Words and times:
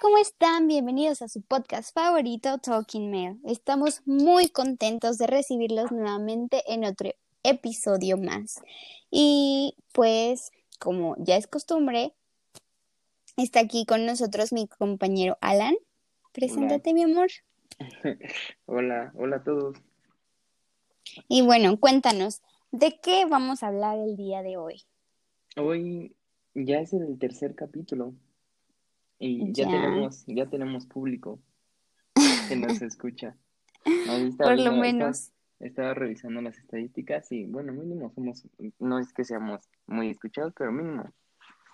¿cómo 0.00 0.16
están? 0.16 0.66
Bienvenidos 0.66 1.20
a 1.20 1.28
su 1.28 1.42
podcast 1.42 1.92
favorito, 1.92 2.56
Talking 2.56 3.10
Mail. 3.10 3.38
Estamos 3.44 4.00
muy 4.06 4.48
contentos 4.48 5.18
de 5.18 5.26
recibirlos 5.26 5.92
nuevamente 5.92 6.62
en 6.72 6.86
otro 6.86 7.10
episodio 7.42 8.16
más. 8.16 8.62
Y 9.10 9.76
pues, 9.92 10.52
como 10.78 11.16
ya 11.18 11.36
es 11.36 11.46
costumbre, 11.46 12.14
está 13.36 13.60
aquí 13.60 13.84
con 13.84 14.06
nosotros 14.06 14.54
mi 14.54 14.66
compañero 14.68 15.36
Alan. 15.42 15.76
Preséntate, 16.32 16.94
mi 16.94 17.02
amor. 17.02 17.28
hola, 18.64 19.12
hola 19.18 19.36
a 19.36 19.44
todos. 19.44 19.76
Y 21.28 21.42
bueno, 21.42 21.78
cuéntanos, 21.78 22.40
¿de 22.70 22.98
qué 23.02 23.26
vamos 23.26 23.62
a 23.62 23.66
hablar 23.66 23.98
el 23.98 24.16
día 24.16 24.42
de 24.42 24.56
hoy? 24.56 24.82
Hoy 25.56 26.16
ya 26.54 26.80
es 26.80 26.94
el 26.94 27.18
tercer 27.18 27.54
capítulo. 27.54 28.14
Y 29.20 29.52
ya, 29.52 29.66
tenemos, 29.66 30.24
ya 30.26 30.46
tenemos 30.46 30.86
público 30.86 31.38
que 32.48 32.56
nos 32.56 32.80
escucha. 32.82 33.36
Por 34.38 34.58
lo 34.58 34.72
menos. 34.72 35.30
Estaba, 35.60 35.92
revisando 35.92 36.40
las 36.40 36.56
estadísticas 36.56 37.30
y 37.32 37.44
bueno, 37.44 37.74
mínimo 37.74 38.10
somos, 38.14 38.48
no 38.78 38.98
es 38.98 39.12
que 39.12 39.26
seamos 39.26 39.68
muy 39.86 40.08
escuchados, 40.08 40.54
pero 40.56 40.72
mínimo 40.72 41.12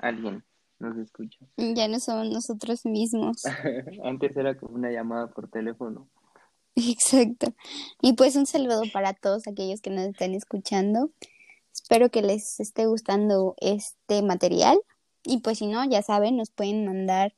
alguien 0.00 0.42
nos 0.80 0.98
escucha. 0.98 1.38
Ya 1.56 1.86
no 1.86 2.00
somos 2.00 2.28
nosotros 2.28 2.84
mismos. 2.84 3.44
Antes 4.04 4.36
era 4.36 4.56
como 4.56 4.74
una 4.74 4.90
llamada 4.90 5.28
por 5.28 5.48
teléfono. 5.48 6.08
Exacto. 6.74 7.54
Y 8.02 8.14
pues 8.14 8.34
un 8.34 8.46
saludo 8.46 8.82
para 8.92 9.14
todos 9.14 9.46
aquellos 9.46 9.80
que 9.80 9.90
nos 9.90 10.06
están 10.06 10.34
escuchando. 10.34 11.10
Espero 11.72 12.10
que 12.10 12.22
les 12.22 12.58
esté 12.58 12.86
gustando 12.86 13.54
este 13.58 14.22
material. 14.22 14.78
Y 15.22 15.38
pues 15.42 15.58
si 15.58 15.66
no, 15.66 15.84
ya 15.88 16.02
saben, 16.02 16.36
nos 16.36 16.50
pueden 16.50 16.86
mandar 16.86 17.34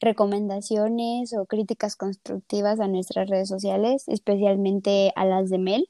recomendaciones 0.00 1.34
o 1.34 1.46
críticas 1.46 1.94
constructivas 1.94 2.80
a 2.80 2.88
nuestras 2.88 3.28
redes 3.28 3.48
sociales, 3.48 4.08
especialmente 4.08 5.12
a 5.14 5.24
las 5.24 5.50
de 5.50 5.58
Mel. 5.58 5.88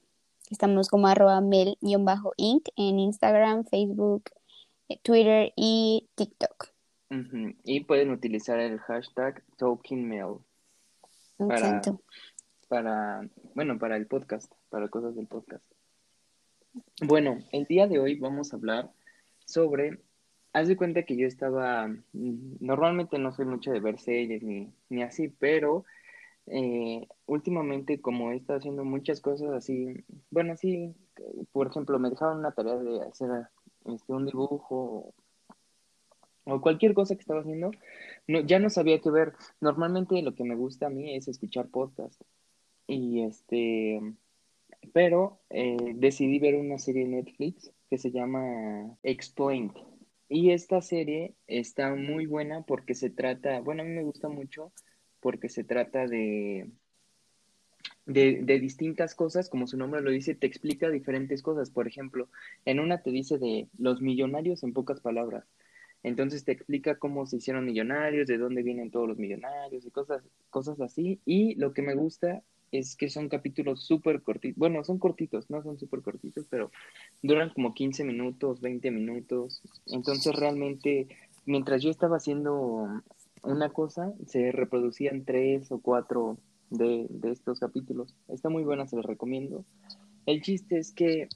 Estamos 0.49 0.89
como 0.89 1.07
arroba 1.07 1.39
mel-inc 1.39 2.67
en 2.75 2.99
Instagram, 2.99 3.63
Facebook, 3.65 4.23
eh, 4.89 4.99
Twitter 5.01 5.53
y 5.55 6.09
TikTok. 6.15 6.67
Y 7.65 7.81
pueden 7.81 8.11
utilizar 8.11 8.59
el 8.59 8.79
hashtag 8.79 9.43
TalkingMail 9.57 10.37
para, 11.37 11.81
para, 12.69 13.29
bueno, 13.53 13.77
para 13.77 13.97
el 13.97 14.07
podcast, 14.07 14.51
para 14.69 14.87
cosas 14.87 15.15
del 15.15 15.27
podcast. 15.27 15.65
Bueno, 17.01 17.39
el 17.51 17.65
día 17.65 17.87
de 17.87 17.99
hoy 17.99 18.17
vamos 18.17 18.53
a 18.53 18.55
hablar 18.55 18.91
sobre 19.45 19.99
haz 20.53 20.67
de 20.67 20.77
cuenta 20.77 21.03
que 21.03 21.15
yo 21.17 21.27
estaba, 21.27 21.87
mm, 21.87 22.57
normalmente 22.59 23.17
no 23.19 23.33
soy 23.33 23.45
mucho 23.45 23.71
de 23.71 23.79
ver 23.79 23.99
series 23.99 24.43
ni, 24.43 24.71
ni 24.89 25.03
así, 25.03 25.29
pero 25.29 25.85
eh, 26.47 27.07
últimamente 27.25 28.01
como 28.01 28.31
he 28.31 28.37
estado 28.37 28.59
haciendo 28.59 28.83
muchas 28.83 29.21
cosas 29.21 29.51
así, 29.53 30.03
bueno, 30.31 30.55
sí, 30.57 30.95
por 31.51 31.67
ejemplo, 31.67 31.99
me 31.99 32.09
dejaron 32.09 32.39
una 32.39 32.51
tarea 32.51 32.75
de 32.77 33.01
hacer 33.01 33.29
este, 33.85 34.13
un 34.13 34.25
dibujo 34.25 35.13
o 36.45 36.61
cualquier 36.61 36.93
cosa 36.93 37.15
que 37.15 37.21
estaba 37.21 37.41
haciendo, 37.41 37.71
no, 38.27 38.41
ya 38.41 38.59
no 38.59 38.69
sabía 38.69 38.99
qué 38.99 39.11
ver. 39.11 39.33
Normalmente 39.61 40.21
lo 40.21 40.35
que 40.35 40.43
me 40.43 40.55
gusta 40.55 40.87
a 40.87 40.89
mí 40.89 41.15
es 41.15 41.27
escuchar 41.27 41.69
podcast. 41.69 42.21
Y 42.87 43.21
este, 43.21 44.01
pero 44.93 45.39
eh, 45.49 45.93
decidí 45.95 46.39
ver 46.39 46.55
una 46.55 46.77
serie 46.79 47.03
en 47.03 47.11
Netflix 47.11 47.71
que 47.89 47.97
se 47.97 48.11
llama 48.11 48.97
Explained. 49.03 49.90
Y 50.33 50.51
esta 50.51 50.81
serie 50.81 51.35
está 51.45 51.93
muy 51.93 52.25
buena 52.25 52.61
porque 52.61 52.95
se 52.95 53.09
trata, 53.09 53.59
bueno, 53.59 53.81
a 53.81 53.85
mí 53.85 53.91
me 53.91 54.03
gusta 54.03 54.29
mucho 54.29 54.71
porque 55.19 55.49
se 55.49 55.65
trata 55.65 56.07
de, 56.07 56.71
de, 58.05 58.59
distintas 58.61 59.13
cosas, 59.13 59.49
como 59.49 59.67
su 59.67 59.75
nombre 59.75 59.99
lo 59.99 60.09
dice, 60.09 60.33
te 60.33 60.47
explica 60.47 60.89
diferentes 60.89 61.41
cosas. 61.41 61.69
Por 61.69 61.85
ejemplo, 61.85 62.29
en 62.63 62.79
una 62.79 63.03
te 63.03 63.11
dice 63.11 63.39
de 63.39 63.67
los 63.77 64.01
millonarios 64.01 64.63
en 64.63 64.71
pocas 64.71 65.01
palabras. 65.01 65.43
Entonces 66.01 66.45
te 66.45 66.53
explica 66.53 66.95
cómo 66.97 67.25
se 67.25 67.35
hicieron 67.35 67.65
millonarios, 67.65 68.25
de 68.25 68.37
dónde 68.37 68.63
vienen 68.63 68.89
todos 68.89 69.09
los 69.09 69.17
millonarios 69.17 69.85
y 69.85 69.91
cosas, 69.91 70.23
cosas 70.49 70.79
así. 70.79 71.19
Y 71.25 71.55
lo 71.55 71.73
que 71.73 71.81
me 71.81 71.93
gusta 71.93 72.41
es 72.71 72.95
que 72.95 73.09
son 73.09 73.29
capítulos 73.29 73.83
súper 73.83 74.21
cortitos. 74.21 74.57
Bueno, 74.57 74.83
son 74.83 74.97
cortitos, 74.97 75.49
no 75.49 75.61
son 75.61 75.77
súper 75.77 76.01
cortitos, 76.01 76.45
pero 76.49 76.71
duran 77.21 77.49
como 77.49 77.73
15 77.73 78.03
minutos, 78.03 78.61
20 78.61 78.91
minutos. 78.91 79.61
Entonces 79.87 80.35
realmente, 80.35 81.07
mientras 81.45 81.81
yo 81.81 81.89
estaba 81.89 82.17
haciendo 82.17 83.01
una 83.43 83.69
cosa, 83.69 84.13
se 84.27 84.51
reproducían 84.51 85.25
tres 85.25 85.71
o 85.71 85.79
cuatro 85.79 86.37
de, 86.69 87.07
de 87.09 87.31
estos 87.31 87.59
capítulos. 87.59 88.15
Está 88.27 88.49
muy 88.49 88.63
buena, 88.63 88.87
se 88.87 88.95
los 88.95 89.05
recomiendo. 89.05 89.65
El 90.25 90.41
chiste 90.41 90.77
es 90.77 90.91
que 90.91 91.27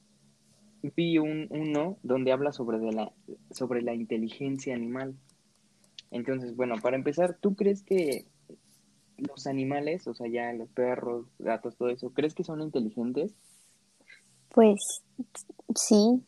vi 0.96 1.18
un, 1.18 1.48
uno 1.50 1.98
donde 2.04 2.32
habla 2.32 2.52
sobre, 2.52 2.80
la, 2.92 3.12
sobre 3.52 3.82
la 3.82 3.94
inteligencia 3.94 4.76
animal. 4.76 5.16
Entonces, 6.12 6.56
bueno, 6.56 6.76
para 6.82 6.96
empezar, 6.96 7.38
¿tú 7.40 7.56
crees 7.56 7.84
que 7.84 8.26
los 9.18 9.48
animales, 9.48 10.08
o 10.08 10.14
sea, 10.14 10.28
ya 10.28 10.52
los 10.54 10.70
perros, 10.70 11.26
gatos, 11.40 11.76
todo 11.76 11.90
eso, 11.90 12.12
¿crees 12.12 12.34
que 12.34 12.44
son 12.44 12.62
inteligentes? 12.62 13.36
Pues 14.50 15.04
sí. 15.76 16.24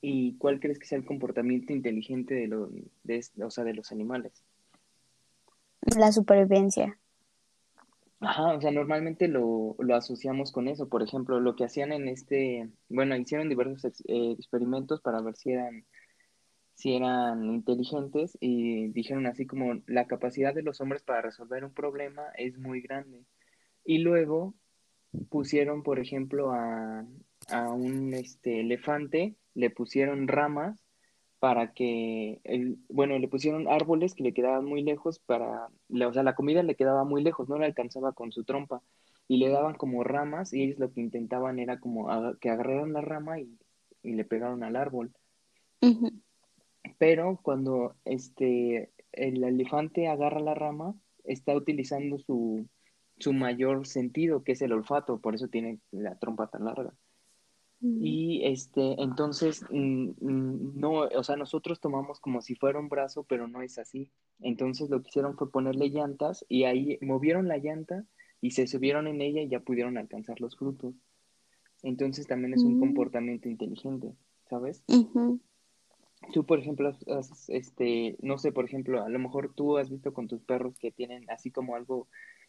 ¿Y 0.00 0.36
cuál 0.38 0.58
crees 0.58 0.78
que 0.78 0.86
sea 0.86 0.98
el 0.98 1.04
comportamiento 1.04 1.72
inteligente 1.72 2.34
de, 2.34 2.48
lo, 2.48 2.70
de, 3.04 3.24
o 3.44 3.50
sea, 3.50 3.64
de 3.64 3.74
los 3.74 3.92
animales? 3.92 4.32
La 5.96 6.10
supervivencia. 6.10 6.98
Ajá, 8.20 8.54
o 8.54 8.60
sea, 8.60 8.70
normalmente 8.70 9.26
lo, 9.26 9.74
lo, 9.78 9.96
asociamos 9.96 10.52
con 10.52 10.68
eso. 10.68 10.88
Por 10.88 11.02
ejemplo, 11.02 11.40
lo 11.40 11.56
que 11.56 11.64
hacían 11.64 11.92
en 11.92 12.08
este, 12.08 12.68
bueno, 12.88 13.16
hicieron 13.16 13.48
diversos 13.48 14.00
eh, 14.06 14.32
experimentos 14.32 15.00
para 15.00 15.20
ver 15.20 15.36
si 15.36 15.50
eran 15.50 15.84
si 16.82 16.96
eran 16.96 17.44
inteligentes 17.44 18.36
y 18.40 18.88
dijeron 18.88 19.26
así 19.26 19.46
como 19.46 19.80
la 19.86 20.08
capacidad 20.08 20.52
de 20.52 20.64
los 20.64 20.80
hombres 20.80 21.04
para 21.04 21.22
resolver 21.22 21.64
un 21.64 21.72
problema 21.72 22.22
es 22.36 22.58
muy 22.58 22.80
grande. 22.80 23.24
Y 23.84 23.98
luego 23.98 24.56
pusieron, 25.30 25.84
por 25.84 26.00
ejemplo, 26.00 26.50
a, 26.50 27.06
a 27.50 27.72
un 27.72 28.14
este, 28.14 28.62
elefante, 28.62 29.36
le 29.54 29.70
pusieron 29.70 30.26
ramas 30.26 30.84
para 31.38 31.72
que, 31.72 32.40
el, 32.42 32.78
bueno, 32.88 33.16
le 33.16 33.28
pusieron 33.28 33.68
árboles 33.68 34.14
que 34.14 34.24
le 34.24 34.34
quedaban 34.34 34.64
muy 34.64 34.82
lejos 34.82 35.20
para, 35.20 35.68
o 35.88 36.12
sea, 36.12 36.24
la 36.24 36.34
comida 36.34 36.64
le 36.64 36.74
quedaba 36.74 37.04
muy 37.04 37.22
lejos, 37.22 37.48
no 37.48 37.58
le 37.58 37.66
alcanzaba 37.66 38.12
con 38.12 38.32
su 38.32 38.42
trompa. 38.42 38.82
Y 39.28 39.36
le 39.36 39.50
daban 39.50 39.74
como 39.76 40.02
ramas 40.02 40.52
y 40.52 40.64
ellos 40.64 40.80
lo 40.80 40.92
que 40.92 41.00
intentaban 41.00 41.60
era 41.60 41.78
como 41.78 42.08
que 42.40 42.50
agarraran 42.50 42.92
la 42.92 43.02
rama 43.02 43.38
y, 43.38 43.56
y 44.02 44.14
le 44.14 44.24
pegaron 44.24 44.64
al 44.64 44.74
árbol 44.74 45.12
pero 46.98 47.38
cuando 47.42 47.96
este, 48.04 48.92
el 49.12 49.44
elefante 49.44 50.08
agarra 50.08 50.40
la 50.40 50.54
rama, 50.54 50.94
está 51.24 51.54
utilizando 51.54 52.18
su, 52.18 52.66
su 53.18 53.32
mayor 53.32 53.86
sentido, 53.86 54.42
que 54.42 54.52
es 54.52 54.62
el 54.62 54.72
olfato, 54.72 55.20
por 55.20 55.34
eso 55.34 55.48
tiene 55.48 55.80
la 55.90 56.18
trompa 56.18 56.48
tan 56.48 56.64
larga. 56.64 56.94
Mm. 57.80 57.98
Y 58.00 58.46
este, 58.46 59.00
entonces, 59.02 59.64
mm, 59.70 60.10
mm, 60.20 60.80
no, 60.80 60.92
o 61.00 61.24
sea, 61.24 61.36
nosotros 61.36 61.80
tomamos 61.80 62.20
como 62.20 62.40
si 62.40 62.54
fuera 62.54 62.78
un 62.78 62.88
brazo, 62.88 63.24
pero 63.24 63.48
no 63.48 63.62
es 63.62 63.78
así. 63.78 64.10
Entonces 64.40 64.88
lo 64.88 65.02
que 65.02 65.08
hicieron 65.08 65.36
fue 65.36 65.50
ponerle 65.50 65.88
llantas 65.88 66.44
y 66.48 66.64
ahí 66.64 66.98
movieron 67.00 67.48
la 67.48 67.58
llanta 67.58 68.04
y 68.40 68.52
se 68.52 68.66
subieron 68.66 69.06
en 69.06 69.20
ella 69.20 69.42
y 69.42 69.48
ya 69.48 69.60
pudieron 69.60 69.98
alcanzar 69.98 70.40
los 70.40 70.56
frutos. 70.56 70.94
Entonces 71.82 72.26
también 72.26 72.54
es 72.54 72.62
un 72.62 72.78
comportamiento 72.78 73.48
inteligente, 73.48 74.14
¿sabes? 74.48 74.84
Tú, 76.32 76.44
por 76.44 76.58
ejemplo, 76.58 76.96
este, 77.48 78.16
no 78.20 78.38
sé, 78.38 78.52
por 78.52 78.64
ejemplo, 78.64 79.02
a 79.02 79.08
lo 79.08 79.18
mejor 79.18 79.52
tú 79.54 79.78
has 79.78 79.90
visto 79.90 80.14
con 80.14 80.28
tus 80.28 80.42
perros 80.42 80.78
que 80.78 80.90
tienen 80.92 81.28
así 81.30 81.50
como 81.50 81.74
algo 81.74 82.08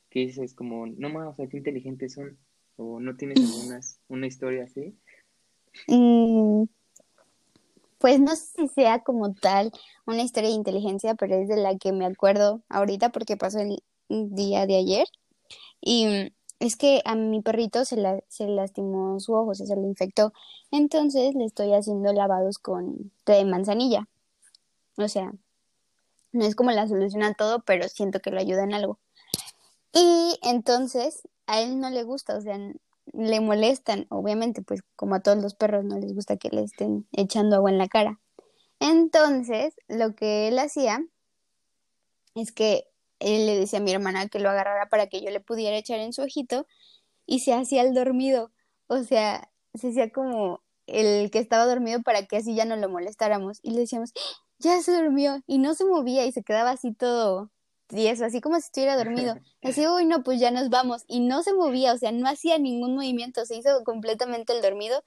que 0.09 0.19
dices 0.19 0.53
como, 0.53 0.85
no 0.85 1.09
más, 1.09 1.27
o 1.27 1.35
sea, 1.35 1.47
qué 1.47 1.57
inteligentes 1.57 2.13
son, 2.13 2.37
o 2.77 2.99
no 2.99 3.15
tienes 3.15 3.39
algunas, 3.39 3.99
una 4.07 4.27
historia 4.27 4.65
así. 4.65 4.95
Mm, 5.87 6.65
pues 7.97 8.19
no 8.19 8.35
sé 8.35 8.45
si 8.55 8.67
sea 8.67 8.99
como 8.99 9.33
tal 9.33 9.71
una 10.05 10.21
historia 10.21 10.49
de 10.49 10.55
inteligencia, 10.55 11.15
pero 11.15 11.35
es 11.35 11.47
de 11.47 11.57
la 11.57 11.77
que 11.77 11.91
me 11.91 12.05
acuerdo 12.05 12.61
ahorita 12.69 13.11
porque 13.11 13.37
pasó 13.37 13.59
el 13.59 13.81
día 14.09 14.67
de 14.67 14.77
ayer. 14.77 15.07
Y 15.81 16.31
es 16.63 16.77
que 16.77 17.01
a 17.03 17.15
mi 17.15 17.41
perrito 17.41 17.83
se, 17.83 18.23
se 18.29 18.47
lastimó 18.47 19.19
su 19.19 19.33
ojo, 19.33 19.53
se, 19.53 19.67
se 19.67 19.75
le 19.75 19.81
infectó. 19.81 20.31
Entonces 20.71 21.35
le 21.35 21.43
estoy 21.43 21.73
haciendo 21.73 22.13
lavados 22.13 22.57
con 22.57 23.11
té 23.25 23.33
de 23.33 23.45
manzanilla. 23.45 24.07
O 24.95 25.09
sea, 25.09 25.33
no 26.31 26.45
es 26.45 26.55
como 26.55 26.71
la 26.71 26.87
solución 26.87 27.23
a 27.23 27.33
todo, 27.33 27.63
pero 27.63 27.89
siento 27.89 28.21
que 28.21 28.31
lo 28.31 28.39
ayuda 28.39 28.63
en 28.63 28.73
algo. 28.73 28.97
Y 29.91 30.39
entonces 30.41 31.27
a 31.47 31.59
él 31.59 31.81
no 31.81 31.89
le 31.89 32.03
gusta, 32.03 32.37
o 32.37 32.41
sea, 32.41 32.57
le 33.11 33.41
molestan, 33.41 34.07
obviamente, 34.09 34.61
pues 34.61 34.83
como 34.95 35.15
a 35.15 35.19
todos 35.19 35.39
los 35.39 35.55
perros 35.55 35.83
no 35.83 35.99
les 35.99 36.15
gusta 36.15 36.37
que 36.37 36.49
le 36.49 36.63
estén 36.63 37.05
echando 37.11 37.57
agua 37.57 37.71
en 37.71 37.77
la 37.77 37.89
cara. 37.89 38.21
Entonces, 38.79 39.75
lo 39.89 40.15
que 40.15 40.47
él 40.47 40.59
hacía 40.59 41.05
es 42.35 42.53
que 42.53 42.87
él 43.19 43.45
le 43.45 43.57
decía 43.57 43.79
a 43.79 43.81
mi 43.81 43.91
hermana 43.91 44.27
que 44.27 44.39
lo 44.39 44.49
agarrara 44.49 44.89
para 44.89 45.07
que 45.07 45.21
yo 45.21 45.29
le 45.29 45.39
pudiera 45.39 45.77
echar 45.77 45.99
en 45.99 46.13
su 46.13 46.21
ojito 46.21 46.67
y 47.25 47.39
se 47.39 47.53
hacía 47.53 47.81
el 47.81 47.93
dormido. 47.93 48.51
O 48.87 49.03
sea, 49.03 49.51
se 49.73 49.89
hacía 49.89 50.11
como 50.11 50.61
el 50.87 51.31
que 51.31 51.39
estaba 51.39 51.65
dormido 51.65 52.01
para 52.03 52.25
que 52.25 52.37
así 52.37 52.55
ya 52.55 52.65
no 52.65 52.75
lo 52.75 52.89
molestáramos. 52.89 53.59
Y 53.63 53.71
le 53.71 53.81
decíamos, 53.81 54.13
ya 54.59 54.81
se 54.81 54.93
durmió. 54.93 55.41
Y 55.47 55.57
no 55.59 55.73
se 55.75 55.85
movía 55.85 56.25
y 56.25 56.31
se 56.31 56.43
quedaba 56.43 56.71
así 56.71 56.93
todo 56.93 57.51
tieso, 57.87 58.25
así 58.25 58.41
como 58.41 58.55
si 58.55 58.65
estuviera 58.65 58.97
dormido. 58.97 59.35
Así, 59.61 59.87
uy, 59.87 60.05
no, 60.05 60.23
pues 60.23 60.39
ya 60.39 60.51
nos 60.51 60.69
vamos. 60.69 61.03
Y 61.07 61.21
no 61.21 61.43
se 61.43 61.53
movía, 61.53 61.93
o 61.93 61.97
sea, 61.97 62.11
no 62.11 62.27
hacía 62.27 62.57
ningún 62.57 62.95
movimiento, 62.95 63.45
se 63.45 63.55
hizo 63.55 63.83
completamente 63.83 64.53
el 64.53 64.61
dormido 64.61 65.03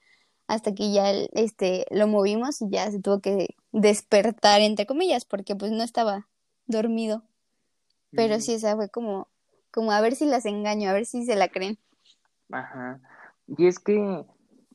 hasta 0.47 0.75
que 0.75 0.93
ya 0.93 1.11
este 1.11 1.87
lo 1.91 2.07
movimos 2.07 2.63
y 2.63 2.71
ya 2.71 2.91
se 2.91 3.01
tuvo 3.01 3.21
que 3.21 3.57
despertar 3.73 4.61
entre 4.61 4.87
comillas 4.87 5.25
porque 5.25 5.57
pues 5.57 5.73
no 5.73 5.83
estaba 5.83 6.29
dormido. 6.67 7.23
Pero 8.17 8.41
sí, 8.41 8.55
esa 8.55 8.75
fue 8.77 8.89
como 8.89 9.29
como 9.71 9.93
a 9.93 10.01
ver 10.01 10.17
si 10.17 10.25
las 10.25 10.47
engaño, 10.47 10.89
a 10.89 10.95
ver 10.95 11.05
si 11.05 11.25
se 11.27 11.37
la 11.37 11.49
creen. 11.49 11.79
Ajá. 12.51 13.01
Y 13.47 13.67
es 13.67 13.79
que 13.79 14.25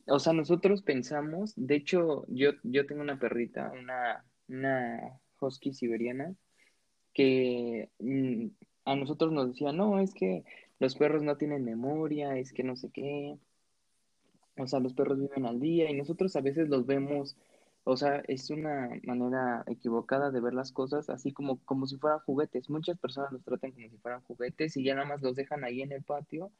o 0.06 0.18
sea, 0.18 0.32
nosotros 0.32 0.82
pensamos, 0.82 1.52
de 1.56 1.76
hecho, 1.76 2.24
yo 2.28 2.52
yo 2.62 2.86
tengo 2.86 3.02
una 3.02 3.18
perrita, 3.18 3.72
una 3.72 4.24
una 4.48 5.20
husky 5.40 5.72
siberiana 5.72 6.34
que 7.14 7.90
mm, 7.98 8.48
a 8.84 8.96
nosotros 8.96 9.32
nos 9.32 9.48
decía, 9.48 9.72
"No, 9.72 10.00
es 10.00 10.14
que 10.14 10.44
los 10.80 10.96
perros 10.96 11.22
no 11.22 11.36
tienen 11.36 11.64
memoria, 11.64 12.36
es 12.36 12.52
que 12.52 12.64
no 12.64 12.76
sé 12.76 12.90
qué." 12.90 13.38
O 14.58 14.66
sea, 14.66 14.80
los 14.80 14.94
perros 14.94 15.18
viven 15.20 15.46
al 15.46 15.60
día 15.60 15.90
y 15.90 15.94
nosotros 15.94 16.36
a 16.36 16.40
veces 16.40 16.68
los 16.68 16.86
vemos, 16.86 17.36
o 17.84 17.96
sea, 17.96 18.22
es 18.28 18.50
una 18.50 18.88
manera 19.04 19.64
equivocada 19.66 20.30
de 20.30 20.40
ver 20.40 20.54
las 20.54 20.72
cosas, 20.72 21.10
así 21.10 21.32
como, 21.32 21.58
como 21.64 21.86
si 21.86 21.98
fueran 21.98 22.20
juguetes. 22.20 22.70
Muchas 22.70 22.98
personas 22.98 23.32
los 23.32 23.42
tratan 23.42 23.72
como 23.72 23.88
si 23.88 23.98
fueran 23.98 24.22
juguetes 24.22 24.76
y 24.76 24.84
ya 24.84 24.94
nada 24.94 25.08
más 25.08 25.22
los 25.22 25.34
dejan 25.34 25.64
ahí 25.64 25.82
en 25.82 25.92
el 25.92 26.02
patio 26.04 26.52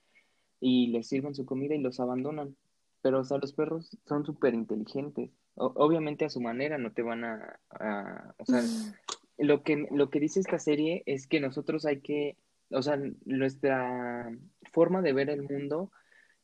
y 0.61 0.89
les 0.89 1.09
sirven 1.09 1.35
su 1.35 1.47
comida 1.47 1.75
y 1.75 1.81
los 1.81 2.01
abandonan. 2.01 2.57
Pero, 3.03 3.21
o 3.21 3.25
sea, 3.25 3.39
los 3.39 3.53
perros 3.53 3.97
son 4.07 4.25
súper 4.25 4.55
inteligentes. 4.55 5.31
Obviamente 5.55 6.25
a 6.25 6.31
su 6.31 6.41
manera 6.41 6.79
no 6.79 6.93
te 6.93 7.03
van 7.03 7.25
a, 7.25 7.61
a 7.71 8.35
o 8.39 8.45
sea, 8.45 8.63
lo 9.39 9.63
que, 9.63 9.87
lo 9.91 10.11
que 10.11 10.21
dice 10.21 10.41
esta 10.41 10.59
serie 10.59 11.03
es 11.07 11.27
que 11.27 11.41
nosotros 11.41 11.85
hay 11.87 12.01
que, 12.01 12.37
o 12.71 12.83
sea, 12.83 12.99
nuestra 13.25 14.31
forma 14.73 15.03
de 15.03 15.13
ver 15.13 15.31
el 15.31 15.43
mundo 15.43 15.93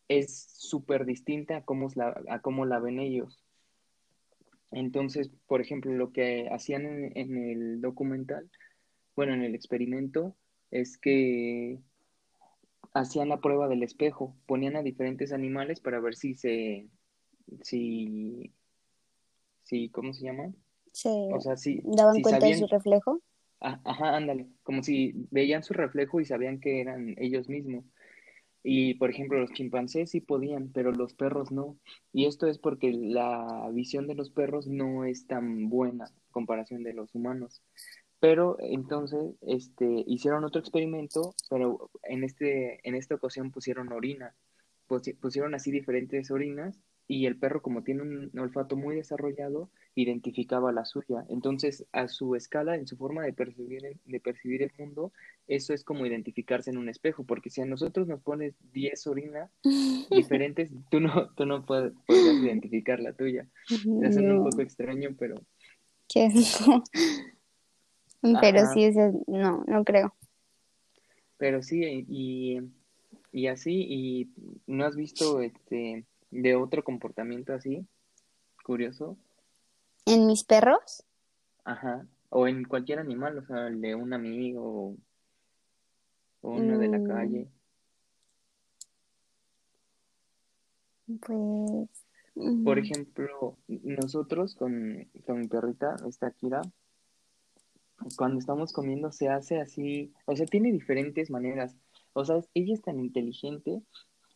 es 0.08 0.46
súper 0.56 1.04
distinta 1.04 1.58
a 1.58 1.64
cómo, 1.64 1.88
la, 1.94 2.20
a 2.28 2.40
cómo 2.40 2.64
la 2.64 2.78
ven 2.78 2.98
ellos. 3.00 3.47
Entonces, 4.70 5.30
por 5.46 5.60
ejemplo, 5.60 5.92
lo 5.92 6.12
que 6.12 6.48
hacían 6.50 7.12
en, 7.14 7.36
el 7.36 7.80
documental, 7.80 8.50
bueno, 9.16 9.34
en 9.34 9.42
el 9.42 9.54
experimento, 9.54 10.36
es 10.70 10.98
que 10.98 11.78
hacían 12.92 13.28
la 13.28 13.40
prueba 13.40 13.68
del 13.68 13.82
espejo, 13.82 14.36
ponían 14.46 14.76
a 14.76 14.82
diferentes 14.82 15.32
animales 15.32 15.80
para 15.80 16.00
ver 16.00 16.14
si 16.14 16.34
se, 16.34 16.88
si, 17.62 18.52
si, 19.62 19.88
¿cómo 19.90 20.12
se 20.12 20.24
llama? 20.24 20.52
Sí. 20.92 21.28
O 21.32 21.40
sea, 21.40 21.56
si 21.56 21.80
daban 21.84 22.20
cuenta 22.20 22.46
de 22.46 22.58
su 22.58 22.66
reflejo. 22.66 23.22
Ah, 23.60 23.80
ajá, 23.84 24.16
ándale, 24.16 24.48
como 24.62 24.82
si 24.82 25.12
veían 25.30 25.62
su 25.62 25.74
reflejo 25.74 26.20
y 26.20 26.24
sabían 26.24 26.60
que 26.60 26.80
eran 26.80 27.14
ellos 27.18 27.48
mismos. 27.48 27.84
Y, 28.62 28.94
por 28.94 29.10
ejemplo, 29.10 29.38
los 29.38 29.52
chimpancés 29.52 30.10
sí 30.10 30.20
podían, 30.20 30.70
pero 30.72 30.92
los 30.92 31.14
perros 31.14 31.52
no. 31.52 31.78
Y 32.12 32.26
esto 32.26 32.46
es 32.46 32.58
porque 32.58 32.92
la 32.92 33.70
visión 33.72 34.06
de 34.06 34.14
los 34.14 34.30
perros 34.30 34.66
no 34.66 35.04
es 35.04 35.26
tan 35.26 35.68
buena 35.68 36.06
en 36.06 36.32
comparación 36.32 36.82
de 36.82 36.92
los 36.94 37.14
humanos. 37.14 37.62
Pero 38.20 38.56
entonces 38.60 39.36
este, 39.42 40.04
hicieron 40.06 40.44
otro 40.44 40.60
experimento, 40.60 41.34
pero 41.48 41.90
en, 42.02 42.24
este, 42.24 42.80
en 42.88 42.94
esta 42.94 43.14
ocasión 43.14 43.50
pusieron 43.52 43.92
orina. 43.92 44.34
Pusieron 45.20 45.54
así 45.54 45.70
diferentes 45.70 46.30
orinas 46.30 46.80
y 47.10 47.24
el 47.24 47.38
perro, 47.38 47.62
como 47.62 47.82
tiene 47.82 48.02
un 48.02 48.38
olfato 48.38 48.76
muy 48.76 48.94
desarrollado, 48.94 49.70
identificaba 49.94 50.72
la 50.72 50.84
suya. 50.84 51.24
Entonces, 51.30 51.86
a 51.90 52.06
su 52.06 52.36
escala, 52.36 52.76
en 52.76 52.86
su 52.86 52.98
forma 52.98 53.24
de 53.24 53.32
percibir, 53.32 53.98
de 54.04 54.20
percibir 54.20 54.62
el 54.62 54.72
mundo, 54.78 55.10
eso 55.46 55.72
es 55.72 55.84
como 55.84 56.04
identificarse 56.04 56.68
en 56.68 56.76
un 56.76 56.90
espejo, 56.90 57.24
porque 57.24 57.48
si 57.48 57.62
a 57.62 57.64
nosotros 57.64 58.06
nos 58.06 58.20
pones 58.20 58.54
10 58.72 59.06
orinas 59.06 59.50
diferentes, 60.10 60.70
tú 60.90 61.00
no, 61.00 61.30
tú 61.30 61.46
no 61.46 61.64
puedes, 61.64 61.94
identificar 62.08 63.00
la 63.00 63.14
tuya. 63.14 63.48
Es 64.02 64.16
un 64.16 64.44
poco 64.44 64.60
extraño, 64.60 65.16
pero... 65.18 65.36
¿Qué 66.06 66.28
Pero 68.40 68.66
sí, 68.74 68.90
no, 69.28 69.64
no 69.66 69.84
creo. 69.84 70.12
Pero 71.36 71.62
sí, 71.62 72.04
y, 72.08 72.58
y 73.30 73.46
así, 73.46 73.86
y 73.88 74.28
¿no 74.66 74.84
has 74.84 74.96
visto 74.96 75.40
este 75.40 76.04
de 76.30 76.56
otro 76.56 76.84
comportamiento 76.84 77.52
así? 77.52 77.86
Curioso. 78.64 79.16
¿En 80.06 80.26
mis 80.26 80.44
perros? 80.44 81.04
Ajá. 81.64 82.06
O 82.30 82.46
en 82.46 82.64
cualquier 82.64 82.98
animal, 82.98 83.38
o 83.38 83.46
sea, 83.46 83.68
el 83.68 83.80
de 83.80 83.94
un 83.94 84.12
amigo 84.12 84.96
o 86.40 86.50
uno 86.50 86.78
de 86.78 86.88
la 86.88 87.02
calle. 87.02 87.48
Pues. 91.20 91.88
Por 92.34 92.76
mm. 92.76 92.84
ejemplo, 92.84 93.56
nosotros 93.66 94.54
con, 94.54 95.08
con 95.26 95.40
mi 95.40 95.48
perrita, 95.48 95.96
esta 96.06 96.30
Kira, 96.30 96.62
cuando 98.16 98.38
estamos 98.38 98.72
comiendo 98.72 99.10
se 99.10 99.28
hace 99.28 99.60
así, 99.60 100.12
o 100.26 100.36
sea, 100.36 100.46
tiene 100.46 100.70
diferentes 100.70 101.30
maneras. 101.30 101.74
O 102.12 102.24
sea, 102.24 102.40
ella 102.54 102.74
es 102.74 102.82
tan 102.82 103.00
inteligente 103.00 103.82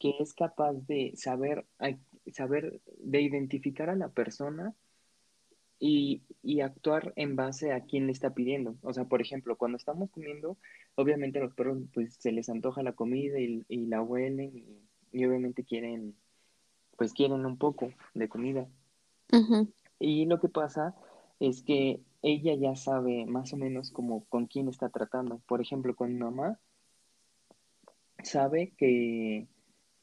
que 0.02 0.16
es 0.18 0.34
capaz 0.34 0.72
de 0.88 1.12
saber, 1.14 1.64
saber, 2.32 2.80
de 2.98 3.22
identificar 3.22 3.88
a 3.88 3.94
la 3.94 4.08
persona 4.08 4.74
y, 5.78 6.22
y, 6.42 6.60
actuar 6.60 7.12
en 7.14 7.36
base 7.36 7.72
a 7.72 7.82
quién 7.82 8.06
le 8.06 8.12
está 8.12 8.34
pidiendo. 8.34 8.74
O 8.82 8.92
sea, 8.92 9.04
por 9.04 9.20
ejemplo, 9.22 9.56
cuando 9.56 9.76
estamos 9.76 10.10
comiendo, 10.10 10.58
obviamente 10.96 11.38
a 11.38 11.42
los 11.42 11.54
perros 11.54 11.78
pues 11.94 12.14
se 12.14 12.32
les 12.32 12.48
antoja 12.48 12.82
la 12.82 12.94
comida 12.94 13.38
y, 13.38 13.64
y 13.68 13.86
la 13.86 14.02
huelen 14.02 14.80
y, 15.12 15.24
obviamente 15.24 15.62
quieren, 15.62 16.16
pues 16.96 17.12
quieren 17.12 17.46
un 17.46 17.56
poco 17.56 17.92
de 18.14 18.28
comida. 18.28 18.66
Y 20.00 20.26
lo 20.26 20.40
que 20.40 20.48
pasa 20.48 20.96
es 21.38 21.62
que 21.62 22.00
ella 22.22 22.56
ya 22.56 22.74
sabe 22.74 23.24
más 23.26 23.52
o 23.52 23.56
menos 23.56 23.92
como 23.92 24.24
con 24.24 24.46
quién 24.46 24.68
está 24.68 24.88
tratando. 24.88 25.40
Por 25.46 25.60
ejemplo, 25.60 25.94
con 25.94 26.12
mi 26.12 26.18
mamá, 26.18 26.58
sabe 28.24 28.72
que, 28.76 29.46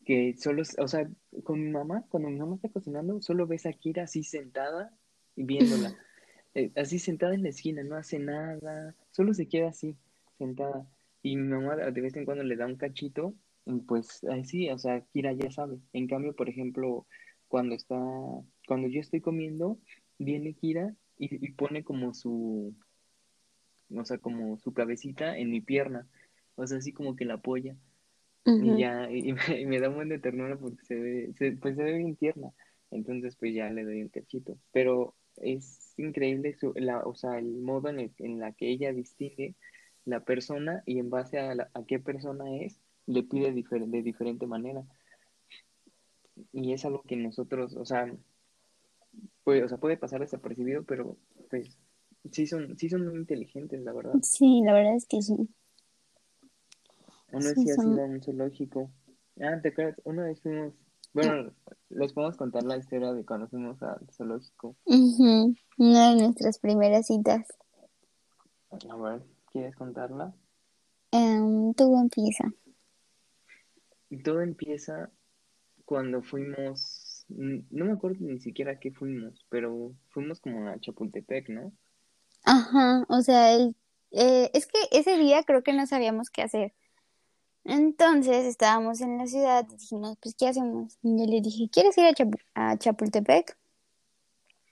que 0.09 0.33
solo, 0.37 0.63
o 0.79 0.87
sea, 0.87 1.07
con 1.43 1.63
mi 1.63 1.69
mamá, 1.69 2.03
cuando 2.09 2.31
mi 2.31 2.39
mamá 2.39 2.55
está 2.55 2.69
cocinando, 2.69 3.21
solo 3.21 3.45
ves 3.45 3.67
a 3.67 3.73
Kira 3.73 4.05
así 4.05 4.23
sentada 4.23 4.91
viéndola. 5.35 5.95
Eh, 6.55 6.71
así 6.75 6.97
sentada 6.97 7.35
en 7.35 7.43
la 7.43 7.49
esquina, 7.49 7.83
no 7.83 7.95
hace 7.95 8.17
nada, 8.17 8.95
solo 9.11 9.35
se 9.35 9.47
queda 9.47 9.69
así, 9.69 9.95
sentada. 10.39 10.89
Y 11.21 11.37
mi 11.37 11.47
mamá 11.47 11.75
de 11.75 12.01
vez 12.01 12.15
en 12.15 12.25
cuando 12.25 12.43
le 12.43 12.55
da 12.55 12.65
un 12.65 12.75
cachito, 12.75 13.35
pues 13.87 14.23
así, 14.23 14.67
o 14.71 14.79
sea, 14.79 15.01
Kira 15.13 15.31
ya 15.33 15.51
sabe. 15.51 15.77
En 15.93 16.07
cambio, 16.07 16.35
por 16.35 16.49
ejemplo, 16.49 17.05
cuando 17.47 17.75
está, 17.75 17.95
cuando 18.67 18.87
yo 18.87 18.99
estoy 18.99 19.21
comiendo, 19.21 19.77
viene 20.17 20.55
Kira 20.55 20.95
y, 21.19 21.51
pone 21.51 21.83
como 21.83 22.15
su, 22.15 22.73
o 23.95 24.05
sea, 24.05 24.17
como 24.17 24.57
su 24.57 24.73
cabecita 24.73 25.37
en 25.37 25.51
mi 25.51 25.61
pierna, 25.61 26.07
o 26.55 26.65
sea, 26.65 26.79
así 26.79 26.93
como 26.93 27.15
que 27.15 27.25
la 27.25 27.35
apoya. 27.35 27.77
Y 28.46 28.79
ya, 28.79 29.10
y 29.12 29.34
me, 29.67 29.79
da 29.79 29.89
un 29.89 29.96
buen 29.96 30.10
de 30.10 30.17
ternura 30.17 30.58
porque 30.58 30.84
se 30.84 30.96
ve, 30.96 31.58
pues 31.62 31.75
se 31.75 31.84
ve 31.84 31.98
bien 31.98 32.15
tierna. 32.15 32.51
Entonces, 32.89 33.36
pues 33.36 33.53
ya 33.53 33.69
le 33.69 33.84
doy 33.84 34.01
un 34.01 34.10
cachito. 34.10 34.58
Pero 34.72 35.13
es 35.38 35.93
increíble 35.98 36.55
su, 36.55 36.74
la, 36.75 37.00
o 37.00 37.13
sea, 37.13 37.38
el 37.38 37.60
modo 37.62 37.89
en 37.89 38.00
el 38.00 38.12
en 38.17 38.39
la 38.39 38.51
que 38.53 38.69
ella 38.69 38.91
distingue 38.91 39.55
la 40.05 40.22
persona 40.22 40.81
y 40.86 41.00
en 41.00 41.10
base 41.10 41.39
a, 41.39 41.51
a 41.74 41.86
qué 41.86 42.00
persona 42.00 42.55
es, 42.58 42.79
le 43.05 43.24
pide 43.24 43.51
de 43.51 44.01
diferente 44.01 44.48
manera. 44.48 44.84
Y 46.51 46.74
es 46.74 46.86
algo 46.86 47.03
que 47.03 47.15
nosotros, 47.15 47.75
o 47.75 47.86
sea, 47.86 48.12
puede, 49.43 49.63
o 49.63 49.67
sea, 49.67 49.77
puede 49.77 49.98
pasar 49.98 50.22
desapercibido, 50.22 50.84
pero 50.84 51.17
pues 51.50 51.77
sí 52.31 52.48
son, 52.48 52.77
sí 52.77 52.89
son 52.89 53.08
muy 53.08 53.17
inteligentes, 53.17 53.81
la 53.81 53.93
verdad. 53.93 54.13
Sí, 54.22 54.62
la 54.63 54.74
verdad 54.74 54.96
es 54.96 55.05
que 55.05 55.22
sí. 55.22 55.50
Uno 57.31 57.50
sí, 57.50 57.63
sí 57.63 57.71
ha 57.71 57.75
sido 57.75 58.03
un 58.05 58.21
zoológico. 58.21 58.91
Ah, 59.41 59.59
¿te 59.62 59.69
acuerdas? 59.69 60.01
Una 60.03 60.24
vez 60.24 60.41
fuimos 60.41 60.74
bueno, 61.13 61.51
les 61.89 62.13
podemos 62.13 62.38
contar 62.38 62.63
la 62.63 62.77
historia 62.77 63.12
de 63.13 63.25
cuando 63.25 63.48
fuimos 63.48 63.81
al 63.81 64.07
zoológico. 64.12 64.75
Una 64.86 66.09
de 66.09 66.21
nuestras 66.21 66.59
primeras 66.59 67.07
citas. 67.07 67.48
A 68.71 68.95
ver, 68.95 69.24
¿quieres 69.51 69.75
contarla? 69.75 70.33
Um, 71.12 71.74
todo 71.74 72.00
empieza. 72.00 72.53
Todo 74.24 74.41
empieza 74.41 75.09
cuando 75.86 76.21
fuimos, 76.21 77.25
no 77.27 77.86
me 77.86 77.93
acuerdo 77.93 78.17
ni 78.19 78.39
siquiera 78.39 78.79
qué 78.79 78.91
fuimos, 78.91 79.43
pero 79.50 79.93
fuimos 80.09 80.39
como 80.39 80.67
a 80.67 80.79
Chapultepec, 80.79 81.50
¿no? 81.50 81.74
Ajá, 82.43 83.05
o 83.09 83.21
sea, 83.21 83.55
el 83.55 83.75
eh, 84.12 84.50
es 84.53 84.67
que 84.67 84.79
ese 84.91 85.17
día 85.17 85.43
creo 85.43 85.63
que 85.63 85.74
no 85.74 85.86
sabíamos 85.88 86.29
qué 86.29 86.43
hacer. 86.43 86.74
Entonces 87.65 88.45
estábamos 88.45 89.01
en 89.01 89.17
la 89.17 89.27
ciudad 89.27 89.65
y 89.69 89.75
dijimos, 89.75 90.17
pues, 90.21 90.35
¿qué 90.35 90.47
hacemos? 90.47 90.97
Y 91.03 91.19
yo 91.19 91.25
le 91.25 91.41
dije, 91.41 91.69
¿quieres 91.71 91.97
ir 91.97 92.05
a, 92.05 92.71
a 92.71 92.77
Chapultepec? 92.77 93.57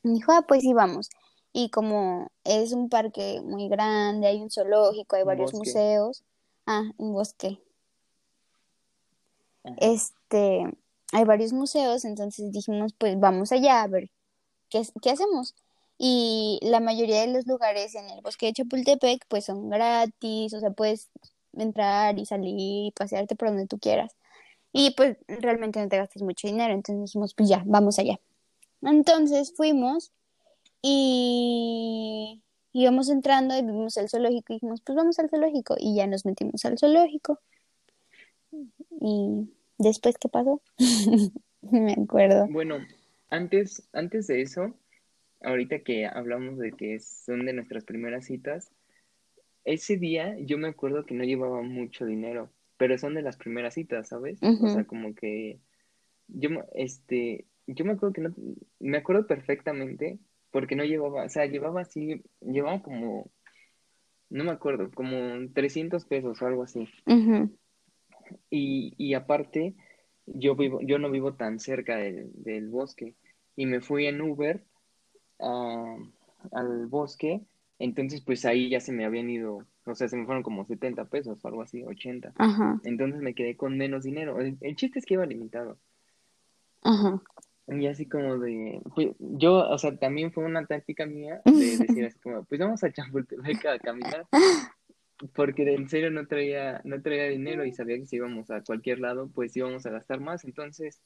Y 0.03 0.13
dijo, 0.13 0.31
ah, 0.31 0.45
pues 0.47 0.61
sí, 0.61 0.73
vamos. 0.73 1.09
Y 1.53 1.69
como 1.69 2.31
es 2.43 2.71
un 2.71 2.89
parque 2.89 3.41
muy 3.43 3.67
grande, 3.67 4.27
hay 4.27 4.41
un 4.41 4.49
zoológico, 4.49 5.15
hay 5.15 5.23
varios 5.23 5.53
museos. 5.53 6.23
Ah, 6.65 6.83
un 6.97 7.13
bosque. 7.13 7.59
Este, 9.77 10.63
hay 11.11 11.23
varios 11.25 11.53
museos, 11.53 12.05
entonces 12.05 12.51
dijimos, 12.51 12.93
pues 12.97 13.19
vamos 13.19 13.51
allá 13.51 13.81
a 13.81 13.87
ver 13.87 14.09
qué, 14.69 14.81
qué 15.01 15.11
hacemos. 15.11 15.55
Y 15.97 16.59
la 16.61 16.79
mayoría 16.79 17.21
de 17.21 17.33
los 17.33 17.47
lugares 17.47 17.95
en 17.95 18.09
el 18.09 18.21
bosque 18.21 18.47
de 18.47 18.53
Chapultepec, 18.53 19.25
pues 19.27 19.45
son 19.45 19.69
gratis, 19.69 20.53
o 20.53 20.59
sea, 20.59 20.71
puedes 20.71 21.09
entrar 21.63 22.17
y 22.19 22.25
salir 22.25 22.55
y 22.57 22.93
pasearte 22.95 23.35
por 23.35 23.49
donde 23.49 23.67
tú 23.67 23.79
quieras. 23.79 24.15
Y 24.71 24.91
pues 24.91 25.17
realmente 25.27 25.81
no 25.81 25.89
te 25.89 25.97
gastas 25.97 26.21
mucho 26.21 26.47
dinero, 26.47 26.73
entonces 26.73 27.05
dijimos, 27.05 27.33
pues 27.33 27.49
ya, 27.49 27.63
vamos 27.65 27.99
allá. 27.99 28.19
Entonces 28.81 29.53
fuimos 29.55 30.11
y 30.81 32.41
íbamos 32.73 33.09
entrando 33.09 33.57
y 33.57 33.61
vimos 33.61 33.97
el 33.97 34.09
zoológico 34.09 34.53
y 34.53 34.55
dijimos, 34.57 34.81
pues 34.81 34.95
vamos 34.95 35.19
al 35.19 35.29
zoológico 35.29 35.75
y 35.79 35.95
ya 35.95 36.07
nos 36.07 36.25
metimos 36.25 36.63
al 36.65 36.77
zoológico. 36.77 37.39
Y 39.01 39.49
después, 39.77 40.15
¿qué 40.19 40.29
pasó? 40.29 40.61
Me 41.61 41.93
acuerdo. 41.93 42.47
Bueno, 42.49 42.77
antes, 43.29 43.87
antes 43.93 44.27
de 44.27 44.41
eso, 44.41 44.73
ahorita 45.41 45.79
que 45.79 46.05
hablamos 46.05 46.57
de 46.57 46.71
que 46.71 46.99
son 46.99 47.45
de 47.45 47.53
nuestras 47.53 47.83
primeras 47.83 48.25
citas, 48.25 48.71
ese 49.67 49.97
día 49.97 50.35
yo 50.39 50.57
me 50.57 50.69
acuerdo 50.69 51.05
que 51.05 51.13
no 51.13 51.25
llevaba 51.25 51.61
mucho 51.61 52.05
dinero, 52.05 52.49
pero 52.77 52.97
son 52.97 53.13
de 53.13 53.21
las 53.21 53.35
primeras 53.35 53.73
citas, 53.73 54.07
¿sabes? 54.07 54.39
O 54.41 54.69
sea, 54.69 54.85
como 54.85 55.13
que 55.13 55.59
yo, 56.29 56.49
este, 56.73 57.45
yo 57.67 57.83
me 57.83 57.93
acuerdo 57.93 58.13
que 58.13 58.21
no, 58.21 58.33
me 58.79 58.97
acuerdo 58.97 59.27
perfectamente 59.27 60.19
porque 60.51 60.77
no 60.77 60.85
llevaba, 60.85 61.25
o 61.25 61.29
sea, 61.29 61.45
llevaba 61.47 61.81
así, 61.81 62.23
llevaba 62.39 62.81
como, 62.81 63.29
no 64.29 64.45
me 64.45 64.51
acuerdo, 64.51 64.89
como 64.91 65.49
300 65.53 66.05
pesos 66.05 66.41
o 66.41 66.47
algo 66.47 66.63
así. 66.63 66.87
y, 68.49 68.93
y 68.97 69.13
aparte, 69.15 69.75
yo 70.25 70.55
vivo, 70.55 70.79
yo 70.81 70.97
no 70.97 71.11
vivo 71.11 71.33
tan 71.33 71.59
cerca 71.59 71.97
del, 71.97 72.31
del 72.35 72.69
bosque 72.69 73.15
y 73.57 73.65
me 73.65 73.81
fui 73.81 74.05
en 74.05 74.21
Uber 74.21 74.63
al 75.39 76.87
bosque, 76.87 77.41
entonces 77.79 78.21
pues 78.21 78.45
ahí 78.45 78.69
ya 78.69 78.79
se 78.79 78.91
me 78.91 79.05
habían 79.05 79.29
ido, 79.29 79.65
o 79.85 79.95
sea, 79.95 80.07
se 80.07 80.17
me 80.17 80.25
fueron 80.25 80.43
como 80.43 80.65
70 80.65 81.05
pesos 81.05 81.43
o 81.43 81.47
algo 81.47 81.61
así, 81.61 81.83
80. 81.83 82.33
Entonces 82.83 83.21
me 83.21 83.35
quedé 83.35 83.55
con 83.55 83.77
menos 83.77 84.03
dinero. 84.03 84.39
El, 84.39 84.75
chiste 84.75 84.99
es 84.99 85.05
que 85.05 85.13
iba 85.13 85.25
limitado. 85.25 85.77
Ajá. 86.81 87.21
Y 87.67 87.85
así 87.87 88.07
como 88.07 88.37
de, 88.39 88.81
pues, 88.95 89.09
yo, 89.19 89.69
o 89.69 89.77
sea, 89.77 89.97
también 89.97 90.31
fue 90.31 90.45
una 90.45 90.65
táctica 90.65 91.05
mía 91.05 91.41
de 91.43 91.51
decir 91.77 92.05
así 92.05 92.17
como, 92.19 92.43
pues 92.45 92.59
vamos 92.59 92.83
a 92.83 92.91
Chapultepec 92.91 93.65
a 93.65 93.79
caminar, 93.79 94.25
porque 95.35 95.73
en 95.73 95.89
serio 95.89 96.09
no 96.09 96.27
traía, 96.27 96.81
no 96.85 97.01
traía 97.01 97.27
dinero 97.27 97.65
y 97.65 97.73
sabía 97.73 97.97
que 97.97 98.05
si 98.05 98.15
íbamos 98.15 98.49
a 98.51 98.63
cualquier 98.63 98.99
lado, 98.99 99.29
pues 99.35 99.55
íbamos 99.57 99.85
a 99.85 99.89
gastar 99.89 100.21
más, 100.21 100.45
entonces, 100.45 101.01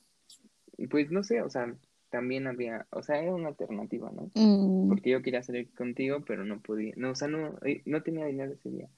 pues 0.89 1.09
no 1.09 1.23
sé, 1.23 1.41
o 1.41 1.49
sea, 1.49 1.73
también 2.12 2.46
había, 2.46 2.86
o 2.91 3.01
sea, 3.01 3.20
era 3.20 3.34
una 3.34 3.48
alternativa, 3.48 4.12
¿no? 4.12 4.30
Mm. 4.36 4.89
Porque 4.89 5.10
yo 5.10 5.24
quería 5.24 5.41
salir 5.41 5.74
contigo, 5.74 6.24
pero 6.27 6.46
no 6.46 6.62
podía, 6.62 6.94
no, 6.98 7.12
o 7.12 7.15
sea, 7.15 7.27
no, 7.27 7.58
eh, 7.65 7.82
no 7.86 8.03
tenía 8.03 8.25
dinero 8.25 8.53
ese 8.53 8.70
día. 8.70 8.89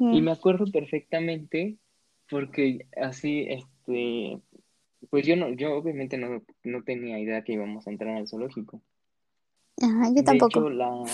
Y 0.00 0.20
me 0.20 0.32
acuerdo 0.32 0.66
perfectamente 0.66 1.76
porque 2.28 2.86
así, 3.00 3.46
este, 3.48 4.40
pues 5.08 5.26
yo 5.26 5.36
no, 5.36 5.50
yo 5.50 5.74
obviamente 5.74 6.18
no, 6.18 6.42
no 6.64 6.82
tenía 6.82 7.20
idea 7.20 7.42
que 7.44 7.52
íbamos 7.52 7.86
a 7.86 7.90
entrar 7.90 8.16
al 8.16 8.28
zoológico. 8.28 8.82
Ajá, 9.80 10.10
yo 10.14 10.24
tampoco. 10.24 10.60
Hecho, 10.60 10.70
la, 10.70 11.04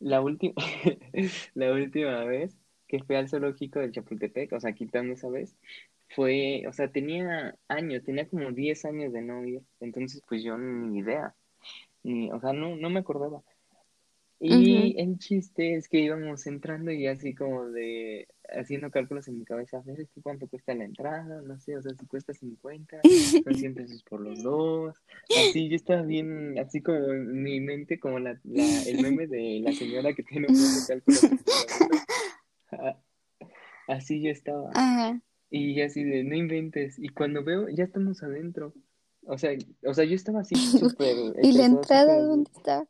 la 0.00 0.20
última, 0.20 0.54
la 1.54 1.72
última 1.72 2.24
vez 2.24 2.58
que 2.88 3.02
fui 3.04 3.16
al 3.16 3.28
zoológico 3.28 3.78
del 3.78 3.92
Chapultepec, 3.92 4.52
o 4.52 4.60
sea, 4.60 4.72
quitando 4.72 5.14
esa 5.14 5.30
vez, 5.30 5.56
fue, 6.14 6.64
o 6.68 6.72
sea, 6.72 6.88
tenía 6.88 7.56
años, 7.68 8.04
tenía 8.04 8.28
como 8.28 8.52
10 8.52 8.84
años 8.84 9.12
de 9.12 9.22
no 9.22 9.44
ir, 9.44 9.62
entonces 9.80 10.22
pues 10.28 10.42
yo 10.42 10.56
ni 10.58 10.98
idea, 10.98 11.34
ni, 12.02 12.30
o 12.30 12.40
sea, 12.40 12.52
no, 12.52 12.76
no 12.76 12.90
me 12.90 13.00
acordaba. 13.00 13.42
Y 14.44 15.00
el 15.00 15.18
chiste 15.18 15.76
es 15.76 15.88
que 15.88 16.00
íbamos 16.00 16.48
entrando 16.48 16.90
y 16.90 17.06
así 17.06 17.32
como 17.32 17.66
de 17.66 18.26
haciendo 18.48 18.90
cálculos 18.90 19.28
en 19.28 19.38
mi 19.38 19.44
cabeza, 19.44 19.76
a 19.76 19.82
ver 19.82 20.08
cuánto 20.20 20.48
cuesta 20.48 20.74
la 20.74 20.82
entrada, 20.82 21.42
no 21.42 21.60
sé, 21.60 21.76
o 21.76 21.82
sea, 21.82 21.92
si 21.94 22.06
cuesta 22.06 22.34
50, 22.34 23.02
son 23.44 23.54
100 23.54 23.74
pesos 23.74 24.02
por 24.02 24.20
los 24.20 24.42
dos. 24.42 24.96
Así 25.30 25.68
yo 25.68 25.76
estaba 25.76 26.02
bien, 26.02 26.58
así 26.58 26.82
como 26.82 26.98
en 26.98 27.40
mi 27.40 27.60
mente, 27.60 28.00
como 28.00 28.18
la, 28.18 28.36
la 28.42 28.82
el 28.82 29.00
meme 29.00 29.28
de 29.28 29.60
la 29.62 29.72
señora 29.72 30.12
que 30.12 30.24
tiene 30.24 30.48
un 30.48 30.54
de 30.54 30.86
cálculos. 30.88 31.20
Así 33.86 34.22
yo 34.22 34.30
estaba. 34.30 34.70
Ajá. 34.74 35.20
Y 35.54 35.82
así 35.82 36.02
de, 36.02 36.24
no 36.24 36.34
inventes. 36.34 36.98
Y 36.98 37.10
cuando 37.10 37.44
veo, 37.44 37.68
ya 37.68 37.84
estamos 37.84 38.22
adentro. 38.22 38.72
O 39.26 39.36
sea, 39.36 39.50
o 39.84 39.92
sea 39.92 40.04
yo 40.06 40.14
estaba 40.14 40.40
así 40.40 40.54
súper... 40.96 41.14
¿Y 41.42 41.52
la 41.52 41.66
entrada 41.66 42.22
dónde 42.22 42.50
está? 42.56 42.88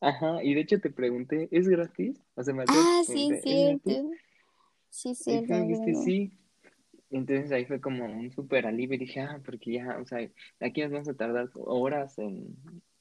Ajá, 0.00 0.42
y 0.44 0.54
de 0.54 0.60
hecho 0.60 0.80
te 0.80 0.90
pregunté, 0.90 1.48
¿es 1.50 1.68
gratis? 1.68 2.16
O 2.36 2.44
sea, 2.44 2.54
me 2.54 2.64
Ah, 2.68 3.02
sí, 3.04 3.32
cierto. 3.42 3.90
Sí, 4.90 5.14
sí, 5.16 5.44
sí. 5.44 5.94
sí. 6.04 6.32
Entonces 7.10 7.50
ahí 7.50 7.64
fue 7.64 7.80
como 7.80 8.04
un 8.04 8.30
súper 8.30 8.66
alivio 8.66 8.94
y 8.94 8.98
dije, 8.98 9.20
ah, 9.20 9.42
porque 9.44 9.72
ya, 9.72 9.98
o 10.00 10.06
sea, 10.06 10.20
aquí 10.60 10.82
nos 10.82 10.92
vamos 10.92 11.08
a 11.08 11.14
tardar 11.14 11.50
horas 11.54 12.16
en, 12.18 12.56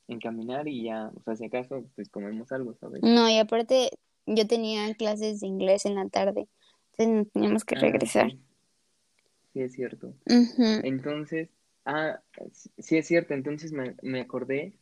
en 0.07 0.19
caminar 0.19 0.67
y 0.67 0.85
ya, 0.85 1.11
o 1.15 1.21
sea, 1.21 1.35
si 1.35 1.45
acaso, 1.45 1.85
pues 1.95 2.09
comemos 2.09 2.51
algo, 2.51 2.73
¿sabes? 2.73 3.03
No, 3.03 3.29
y 3.29 3.37
aparte 3.37 3.91
yo 4.25 4.47
tenía 4.47 4.91
clases 4.95 5.39
de 5.39 5.47
inglés 5.47 5.85
en 5.85 5.93
la 5.93 6.09
tarde 6.09 6.47
teníamos 7.33 7.63
que 7.65 7.75
ah, 7.75 7.79
regresar. 7.79 8.31
sí. 9.53 9.61
es 9.61 9.73
cierto. 9.73 10.13
Entonces, 10.25 11.49
ah, 11.85 12.21
sí 12.77 12.97
es 12.97 13.07
cierto, 13.07 13.33
entonces 13.33 13.71
me, 13.71 13.95
me 14.01 14.21
acordé 14.21 14.73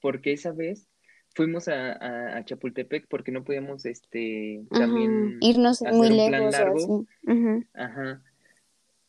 porque 0.00 0.32
esa 0.32 0.52
vez 0.52 0.88
fuimos 1.34 1.68
a, 1.68 2.36
a, 2.38 2.44
Chapultepec 2.44 3.06
porque 3.08 3.30
no 3.30 3.44
podíamos 3.44 3.84
este 3.84 4.64
también 4.70 5.38
irnos 5.40 5.82
muy 5.82 6.08
lejos 6.08 6.52
largo. 6.52 7.06
Ajá. 7.74 8.22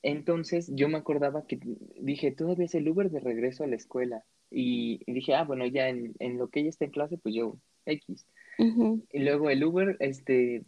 Entonces 0.03 0.69
yo 0.73 0.89
me 0.89 0.97
acordaba 0.97 1.47
que 1.47 1.59
dije, 1.99 2.31
todavía 2.31 2.65
es 2.65 2.75
el 2.75 2.87
Uber 2.87 3.09
de 3.09 3.19
regreso 3.19 3.63
a 3.63 3.67
la 3.67 3.75
escuela. 3.75 4.23
Y, 4.49 5.01
dije, 5.11 5.35
ah, 5.35 5.43
bueno, 5.43 5.65
ya 5.65 5.89
en, 5.89 6.15
en, 6.19 6.37
lo 6.37 6.47
que 6.47 6.61
ella 6.61 6.69
está 6.69 6.85
en 6.85 6.91
clase, 6.91 7.17
pues 7.17 7.35
yo, 7.35 7.57
X. 7.85 8.25
Y 8.57 9.19
luego 9.19 9.49
el 9.49 9.63
Uber, 9.63 9.97
este, 9.99 10.63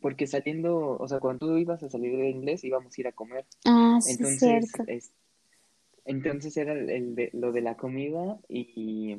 porque 0.00 0.26
saliendo, 0.26 0.96
o 0.98 1.08
sea, 1.08 1.20
cuando 1.20 1.46
tú 1.46 1.56
ibas 1.58 1.82
a 1.82 1.88
salir 1.88 2.16
de 2.16 2.30
inglés 2.30 2.64
íbamos 2.64 2.96
a 2.96 3.00
ir 3.00 3.06
a 3.08 3.12
comer. 3.12 3.44
Ah, 3.64 3.98
sí, 4.00 4.12
entonces, 4.12 4.72
es, 4.86 5.12
entonces 6.04 6.56
era 6.56 6.72
el, 6.72 7.14
de, 7.14 7.30
lo 7.32 7.52
de 7.52 7.60
la 7.62 7.76
comida 7.76 8.38
y, 8.48 9.18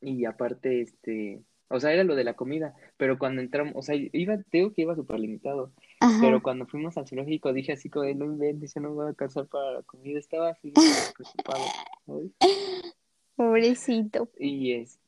y 0.00 0.24
aparte, 0.24 0.82
este, 0.82 1.42
o 1.68 1.80
sea, 1.80 1.92
era 1.92 2.04
lo 2.04 2.14
de 2.14 2.24
la 2.24 2.34
comida, 2.34 2.74
pero 2.98 3.18
cuando 3.18 3.40
entramos, 3.40 3.72
o 3.76 3.82
sea, 3.82 3.94
iba, 3.96 4.38
digo 4.52 4.72
que 4.72 4.82
iba 4.82 4.94
súper 4.94 5.18
limitado, 5.18 5.72
pero 6.20 6.42
cuando 6.42 6.66
fuimos 6.66 6.98
al 6.98 7.08
zoológico 7.08 7.52
dije 7.52 7.72
así 7.72 7.88
como, 7.88 8.04
no 8.12 8.26
inventes, 8.26 8.76
no 8.76 8.92
voy 8.92 9.06
a 9.06 9.08
alcanzar 9.08 9.46
para 9.46 9.72
la 9.72 9.82
comida, 9.82 10.18
estaba 10.18 10.50
así 10.50 10.72
preocupado. 11.16 11.64
Pobrecito. 13.36 14.28
Y 14.38 14.72
es, 14.72 14.98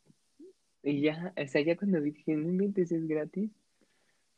y 0.83 1.01
ya, 1.01 1.33
o 1.37 1.49
sea, 1.49 1.63
ya 1.63 1.77
cuando 1.77 2.01
dije, 2.01 2.35
no 2.35 2.49
inventes, 2.49 2.93
es 2.93 3.07
gratis, 3.07 3.51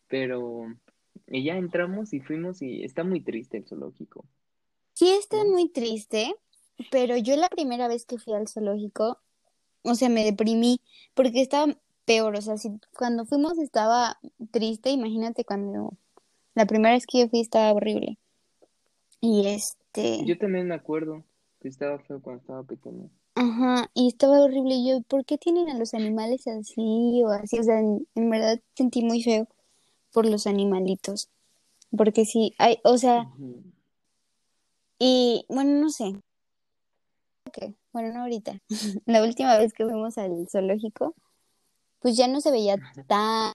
pero 0.09 0.67
y 1.27 1.45
ya 1.45 1.57
entramos 1.57 2.13
y 2.13 2.21
fuimos 2.21 2.63
y 2.63 2.85
está 2.85 3.05
muy 3.05 3.21
triste 3.21 3.57
el 3.57 3.67
zoológico. 3.67 4.25
Sí, 4.95 5.11
está 5.11 5.45
muy 5.45 5.69
triste, 5.69 6.35
pero 6.91 7.17
yo 7.17 7.37
la 7.37 7.49
primera 7.49 7.89
vez 7.89 8.07
que 8.07 8.19
fui 8.19 8.33
al 8.33 8.49
zoológico, 8.49 9.19
o 9.83 9.95
sea, 9.95 10.09
me 10.09 10.25
deprimí 10.25 10.81
porque 11.15 11.41
estaba 11.41 11.77
peor, 12.05 12.37
o 12.37 12.41
sea, 12.41 12.57
si 12.57 12.71
cuando 12.97 13.27
fuimos 13.27 13.59
estaba 13.59 14.19
triste, 14.51 14.91
imagínate 14.91 15.45
cuando 15.45 15.97
la 16.55 16.67
primera 16.67 16.95
vez 16.95 17.05
que 17.07 17.21
yo 17.21 17.29
fui 17.29 17.41
estaba 17.41 17.73
horrible. 17.73 18.19
Y 19.21 19.47
este... 19.49 20.25
Yo 20.25 20.39
también 20.39 20.69
me 20.69 20.75
acuerdo 20.75 21.25
que 21.61 21.69
estaba 21.69 21.99
feo 21.99 22.23
cuando 22.23 22.41
estaba 22.41 22.63
pequeño. 22.63 23.11
Ajá, 23.35 23.91
y 23.93 24.09
estaba 24.09 24.41
horrible. 24.41 24.75
Y 24.75 24.89
yo, 24.89 25.03
¿por 25.03 25.25
qué 25.25 25.37
tienen 25.37 25.69
a 25.69 25.79
los 25.79 25.93
animales 25.95 26.47
así 26.47 27.23
o 27.25 27.29
así? 27.29 27.59
O 27.59 27.63
sea, 27.63 27.81
en 27.81 28.31
verdad 28.31 28.61
sentí 28.75 29.03
muy 29.03 29.23
feo 29.23 29.49
por 30.17 30.25
los 30.25 30.47
animalitos. 30.47 31.29
Porque 31.95 32.25
sí, 32.25 32.55
hay, 32.57 32.79
o 32.85 32.97
sea, 32.97 33.31
y 34.99 35.45
bueno, 35.51 35.79
no 35.79 35.91
sé. 35.91 36.19
Bueno, 37.93 38.15
no 38.15 38.23
ahorita. 38.23 38.59
La 39.05 39.23
última 39.23 39.59
vez 39.59 39.75
que 39.75 39.85
fuimos 39.85 40.17
al 40.17 40.49
zoológico, 40.49 41.15
pues 42.01 42.17
ya 42.17 42.29
no 42.29 42.41
se 42.41 42.51
veía 42.51 42.77
tan 43.07 43.53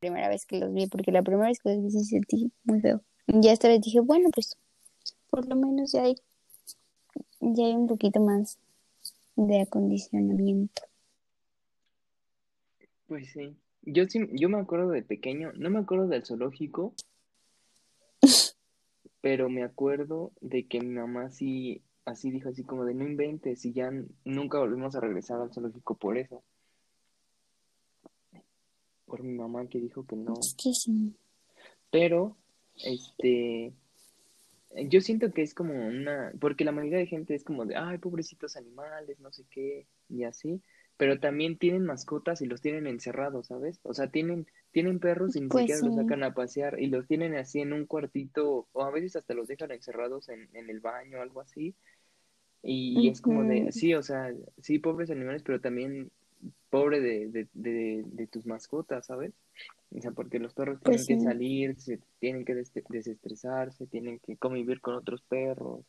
primera 0.00 0.28
vez 0.28 0.46
que 0.46 0.58
los 0.58 0.74
vi, 0.74 0.88
porque 0.88 1.12
la 1.12 1.22
primera 1.22 1.46
vez 1.46 1.60
que 1.60 1.68
los 1.68 1.80
vi 1.80 1.90
sí 1.92 2.04
sentí 2.06 2.52
muy 2.64 2.80
feo. 2.80 3.00
Ya 3.28 3.52
esta 3.52 3.68
vez 3.68 3.82
dije, 3.82 4.00
bueno, 4.00 4.30
pues 4.34 4.56
por 5.30 5.46
lo 5.46 5.54
menos 5.54 5.92
ya 5.92 6.02
hay, 6.02 6.16
ya 7.38 7.66
hay 7.66 7.74
un 7.74 7.86
poquito 7.86 8.18
más 8.18 8.58
de 9.36 9.60
acondicionamiento. 9.60 10.82
Pues 13.06 13.30
sí. 13.30 13.56
Yo 13.82 14.06
sí, 14.06 14.28
yo 14.32 14.48
me 14.48 14.58
acuerdo 14.58 14.90
de 14.90 15.02
pequeño, 15.02 15.52
no 15.54 15.70
me 15.70 15.80
acuerdo 15.80 16.06
del 16.06 16.24
zoológico, 16.24 16.94
pero 19.20 19.48
me 19.48 19.64
acuerdo 19.64 20.32
de 20.40 20.66
que 20.66 20.80
mi 20.80 20.94
mamá 20.94 21.30
sí, 21.30 21.82
así 22.04 22.30
dijo 22.30 22.48
así 22.48 22.62
como 22.62 22.84
de 22.84 22.94
no 22.94 23.04
inventes 23.04 23.64
y 23.64 23.72
ya 23.72 23.90
nunca 24.24 24.58
volvimos 24.58 24.94
a 24.94 25.00
regresar 25.00 25.40
al 25.40 25.52
zoológico 25.52 25.96
por 25.96 26.16
eso. 26.16 26.42
Por 29.06 29.22
mi 29.22 29.34
mamá 29.36 29.66
que 29.66 29.78
dijo 29.78 30.06
que 30.06 30.16
no. 30.16 30.34
Es 30.40 30.54
que 30.54 30.72
sí. 30.72 31.14
Pero, 31.90 32.36
este, 32.84 33.74
yo 34.88 35.00
siento 35.00 35.32
que 35.32 35.42
es 35.42 35.54
como 35.54 35.74
una, 35.74 36.32
porque 36.40 36.64
la 36.64 36.72
mayoría 36.72 36.98
de 36.98 37.06
gente 37.06 37.34
es 37.34 37.44
como 37.44 37.66
de, 37.66 37.76
ay, 37.76 37.98
pobrecitos 37.98 38.56
animales, 38.56 39.20
no 39.20 39.30
sé 39.30 39.44
qué, 39.50 39.86
y 40.08 40.24
así, 40.24 40.62
pero 41.02 41.18
también 41.18 41.58
tienen 41.58 41.84
mascotas 41.84 42.42
y 42.42 42.46
los 42.46 42.60
tienen 42.60 42.86
encerrados, 42.86 43.48
¿sabes? 43.48 43.80
O 43.82 43.92
sea, 43.92 44.12
tienen, 44.12 44.46
tienen 44.70 45.00
perros 45.00 45.34
y 45.34 45.40
ni 45.40 45.50
Pues 45.50 45.66
siquiera 45.66 45.80
los 45.82 45.96
sacan 45.96 46.22
a 46.22 46.32
pasear 46.32 46.78
y 46.80 46.86
los 46.86 47.08
tienen 47.08 47.34
así 47.34 47.58
en 47.60 47.72
un 47.72 47.86
cuartito, 47.86 48.68
o 48.72 48.84
a 48.84 48.92
veces 48.92 49.16
hasta 49.16 49.34
los 49.34 49.48
dejan 49.48 49.72
encerrados 49.72 50.28
en, 50.28 50.48
en 50.54 50.70
el 50.70 50.78
baño 50.78 51.18
o 51.18 51.22
algo 51.22 51.40
así, 51.40 51.74
y 52.62 53.08
es 53.08 53.20
como 53.20 53.44
de, 53.44 53.72
sí, 53.72 53.94
o 53.94 54.02
sea, 54.04 54.32
sí, 54.60 54.78
pobres 54.78 55.10
animales, 55.10 55.42
pero 55.44 55.60
también 55.60 56.12
pobre 56.70 57.00
de, 57.00 57.28
de, 57.30 57.48
de, 57.54 58.04
de 58.06 58.26
tus 58.28 58.46
mascotas, 58.46 59.06
¿sabes? 59.06 59.32
O 59.90 60.00
sea, 60.00 60.12
porque 60.12 60.38
los 60.38 60.54
perros 60.54 60.80
Pues 60.82 61.06
tienen 61.06 61.06
que 61.06 61.18
salir, 61.18 61.80
se 61.80 61.98
tienen 62.20 62.44
que 62.44 62.54
des- 62.54 62.72
desestresarse, 62.90 63.86
tienen 63.88 64.20
que 64.20 64.36
convivir 64.36 64.80
con 64.80 64.94
otros 64.94 65.22
perros 65.22 65.84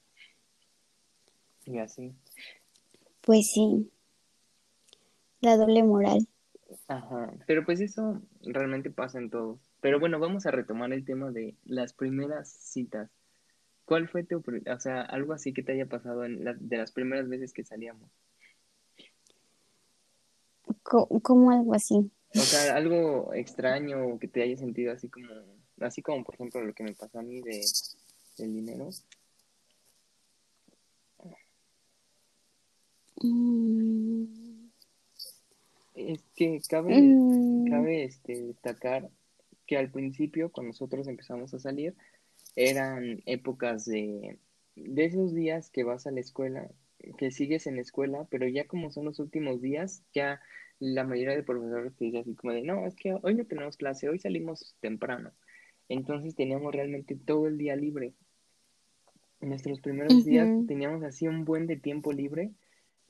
y 1.65 1.77
así. 1.79 2.13
Pues 3.21 3.51
sí. 3.51 3.89
La 5.43 5.57
doble 5.57 5.83
moral. 5.83 6.25
Ajá, 6.87 7.33
pero 7.45 7.65
pues 7.65 7.81
eso 7.81 8.21
realmente 8.43 8.89
pasa 8.89 9.17
en 9.17 9.29
todos. 9.29 9.59
Pero 9.81 9.99
bueno, 9.99 10.17
vamos 10.17 10.45
a 10.45 10.51
retomar 10.51 10.93
el 10.93 11.03
tema 11.03 11.31
de 11.31 11.57
las 11.65 11.91
primeras 11.91 12.49
citas. 12.49 13.11
¿Cuál 13.83 14.07
fue 14.07 14.23
tu, 14.23 14.37
o 14.37 14.79
sea, 14.79 15.01
algo 15.01 15.33
así 15.33 15.51
que 15.51 15.61
te 15.61 15.73
haya 15.73 15.85
pasado 15.85 16.23
en 16.23 16.45
la- 16.45 16.53
de 16.57 16.77
las 16.77 16.93
primeras 16.93 17.27
veces 17.27 17.51
que 17.51 17.65
salíamos? 17.65 18.09
Como 20.81 21.51
algo 21.51 21.73
así. 21.75 22.09
O 22.33 22.39
sea, 22.39 22.77
algo 22.77 23.33
extraño 23.33 24.17
que 24.17 24.29
te 24.29 24.43
haya 24.43 24.55
sentido 24.55 24.93
así 24.93 25.09
como, 25.09 25.27
así 25.81 26.01
como 26.01 26.23
por 26.23 26.35
ejemplo 26.35 26.63
lo 26.63 26.73
que 26.73 26.83
me 26.83 26.93
pasó 26.93 27.19
a 27.19 27.21
mí 27.21 27.41
de, 27.41 27.61
del 28.37 28.53
dinero. 28.53 28.89
Mm, 33.21 34.52
Es 35.95 36.23
que 36.35 36.59
cabe, 36.67 36.99
mm, 36.99 37.69
cabe 37.69 38.03
este, 38.03 38.41
destacar 38.41 39.09
que 39.65 39.77
al 39.77 39.91
principio, 39.91 40.51
cuando 40.51 40.69
nosotros 40.69 41.07
empezamos 41.07 41.53
a 41.53 41.59
salir, 41.59 41.95
eran 42.55 43.21
épocas 43.25 43.85
de, 43.85 44.39
de 44.75 45.05
esos 45.05 45.33
días 45.33 45.69
que 45.69 45.83
vas 45.83 46.07
a 46.07 46.11
la 46.11 46.19
escuela, 46.19 46.69
que 47.17 47.31
sigues 47.31 47.67
en 47.67 47.75
la 47.75 47.81
escuela, 47.81 48.27
pero 48.29 48.47
ya 48.47 48.65
como 48.65 48.91
son 48.91 49.05
los 49.05 49.19
últimos 49.19 49.61
días, 49.61 50.03
ya 50.13 50.41
la 50.79 51.03
mayoría 51.03 51.35
de 51.35 51.43
profesores 51.43 51.95
te 51.95 52.05
dicen 52.05 52.21
así 52.21 52.35
como 52.35 52.53
de, 52.53 52.61
no, 52.63 52.85
es 52.85 52.95
que 52.95 53.15
hoy 53.21 53.35
no 53.35 53.45
tenemos 53.45 53.77
clase, 53.77 54.09
hoy 54.09 54.19
salimos 54.19 54.75
temprano. 54.79 55.31
Entonces 55.89 56.35
teníamos 56.35 56.73
realmente 56.73 57.15
todo 57.15 57.47
el 57.47 57.57
día 57.57 57.75
libre. 57.75 58.13
En 59.41 59.49
nuestros 59.49 59.81
primeros 59.81 60.23
días 60.23 60.49
teníamos 60.67 61.03
así 61.03 61.27
un 61.27 61.45
buen 61.45 61.67
de 61.67 61.75
tiempo 61.75 62.13
libre 62.13 62.51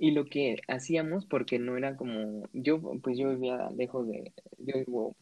y 0.03 0.11
lo 0.11 0.25
que 0.25 0.57
hacíamos, 0.67 1.25
porque 1.25 1.59
no 1.59 1.77
era 1.77 1.95
como, 1.95 2.43
yo 2.51 2.81
pues 3.01 3.17
yo 3.17 3.29
vivía 3.29 3.69
lejos 3.69 4.05
de, 4.05 4.33
yo 4.57 4.79
vivo 4.79 5.15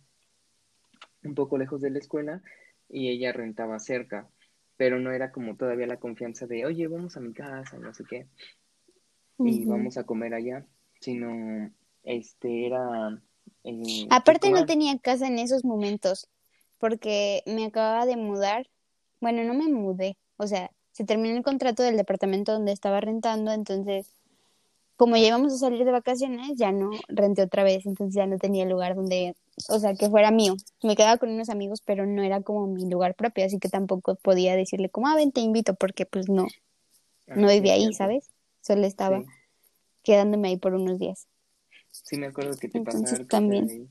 un 1.24 1.36
poco 1.36 1.60
lejos 1.60 1.82
de 1.82 1.92
la 1.92 2.00
escuela 2.00 2.42
y 2.90 3.10
ella 3.10 3.32
rentaba 3.32 3.78
cerca, 3.78 4.28
pero 4.78 5.00
no 5.00 5.12
era 5.12 5.32
como 5.32 5.56
todavía 5.56 5.86
la 5.86 6.00
confianza 6.00 6.48
de, 6.48 6.66
oye, 6.66 6.88
vamos 6.88 7.16
a 7.16 7.20
mi 7.20 7.32
casa, 7.32 7.78
no 7.78 7.94
sé 7.94 8.06
qué, 8.10 8.26
y 9.38 9.66
vamos 9.66 10.00
a 10.00 10.04
comer 10.04 10.34
allá, 10.34 10.66
sino, 11.00 11.72
este, 12.02 12.66
era, 12.66 13.22
eh, 13.64 14.08
Aparte 14.10 14.50
no 14.50 14.66
tenía 14.66 14.98
casa 14.98 15.28
en 15.28 15.38
esos 15.38 15.64
momentos, 15.64 16.28
porque 16.80 17.44
me 17.46 17.68
acababa 17.68 18.08
de 18.08 18.18
mudar. 18.18 18.68
Bueno, 19.20 19.44
no 19.44 19.54
me 19.54 19.72
mudé, 19.72 20.18
o 20.38 20.48
sea, 20.48 20.72
se 20.92 21.06
terminó 21.06 21.38
el 21.38 21.44
contrato 21.44 21.84
del 21.84 21.98
departamento 21.98 22.52
donde 22.52 22.72
estaba 22.72 23.00
rentando, 23.00 23.52
entonces, 23.52 24.21
como 25.02 25.18
ya 25.18 25.30
íbamos 25.30 25.52
a 25.52 25.58
salir 25.58 25.84
de 25.84 25.92
vacaciones, 25.92 26.52
ya 26.58 26.72
no 26.72 26.92
renté 27.08 27.42
otra 27.42 27.64
vez, 27.64 27.88
entonces 27.88 28.14
ya 28.14 28.28
no 28.28 28.38
tenía 28.38 28.66
lugar 28.66 28.94
donde, 28.94 29.36
o 29.68 29.80
sea, 29.80 29.96
que 29.96 30.08
fuera 30.12 30.30
mío. 30.30 30.54
Me 30.84 30.96
quedaba 30.96 31.18
con 31.18 31.32
unos 31.32 31.50
amigos, 31.50 31.82
pero 31.84 32.06
no 32.06 32.22
era 32.22 32.42
como 32.44 32.68
mi 32.68 32.88
lugar 32.88 33.16
propio, 33.16 33.44
así 33.44 33.58
que 33.58 33.68
tampoco 33.68 34.14
podía 34.14 34.56
decirle 34.56 34.90
como, 34.90 35.08
ah, 35.08 35.16
ven, 35.16 35.32
te 35.32 35.42
invito, 35.42 35.74
porque 35.74 36.06
pues 36.06 36.30
no, 36.30 36.44
no 36.44 37.48
Ah, 37.48 37.50
sí, 37.50 37.56
vivía 37.56 37.74
ahí. 37.74 37.92
¿sabes? 37.94 38.30
Solo 38.62 38.86
estaba 38.86 39.22
Sí, 39.22 39.26
quedándome 40.04 40.50
ahí 40.50 40.58
por 40.58 40.76
unos 40.76 41.00
días. 41.00 41.28
sí 41.90 42.20
me 42.20 42.28
acuerdo 42.28 42.56
que 42.58 42.68
te 42.68 42.80
pasaba 42.80 42.98
Entonces 43.00 43.18
algo 43.18 43.28
también, 43.28 43.70
ahí. 43.72 43.90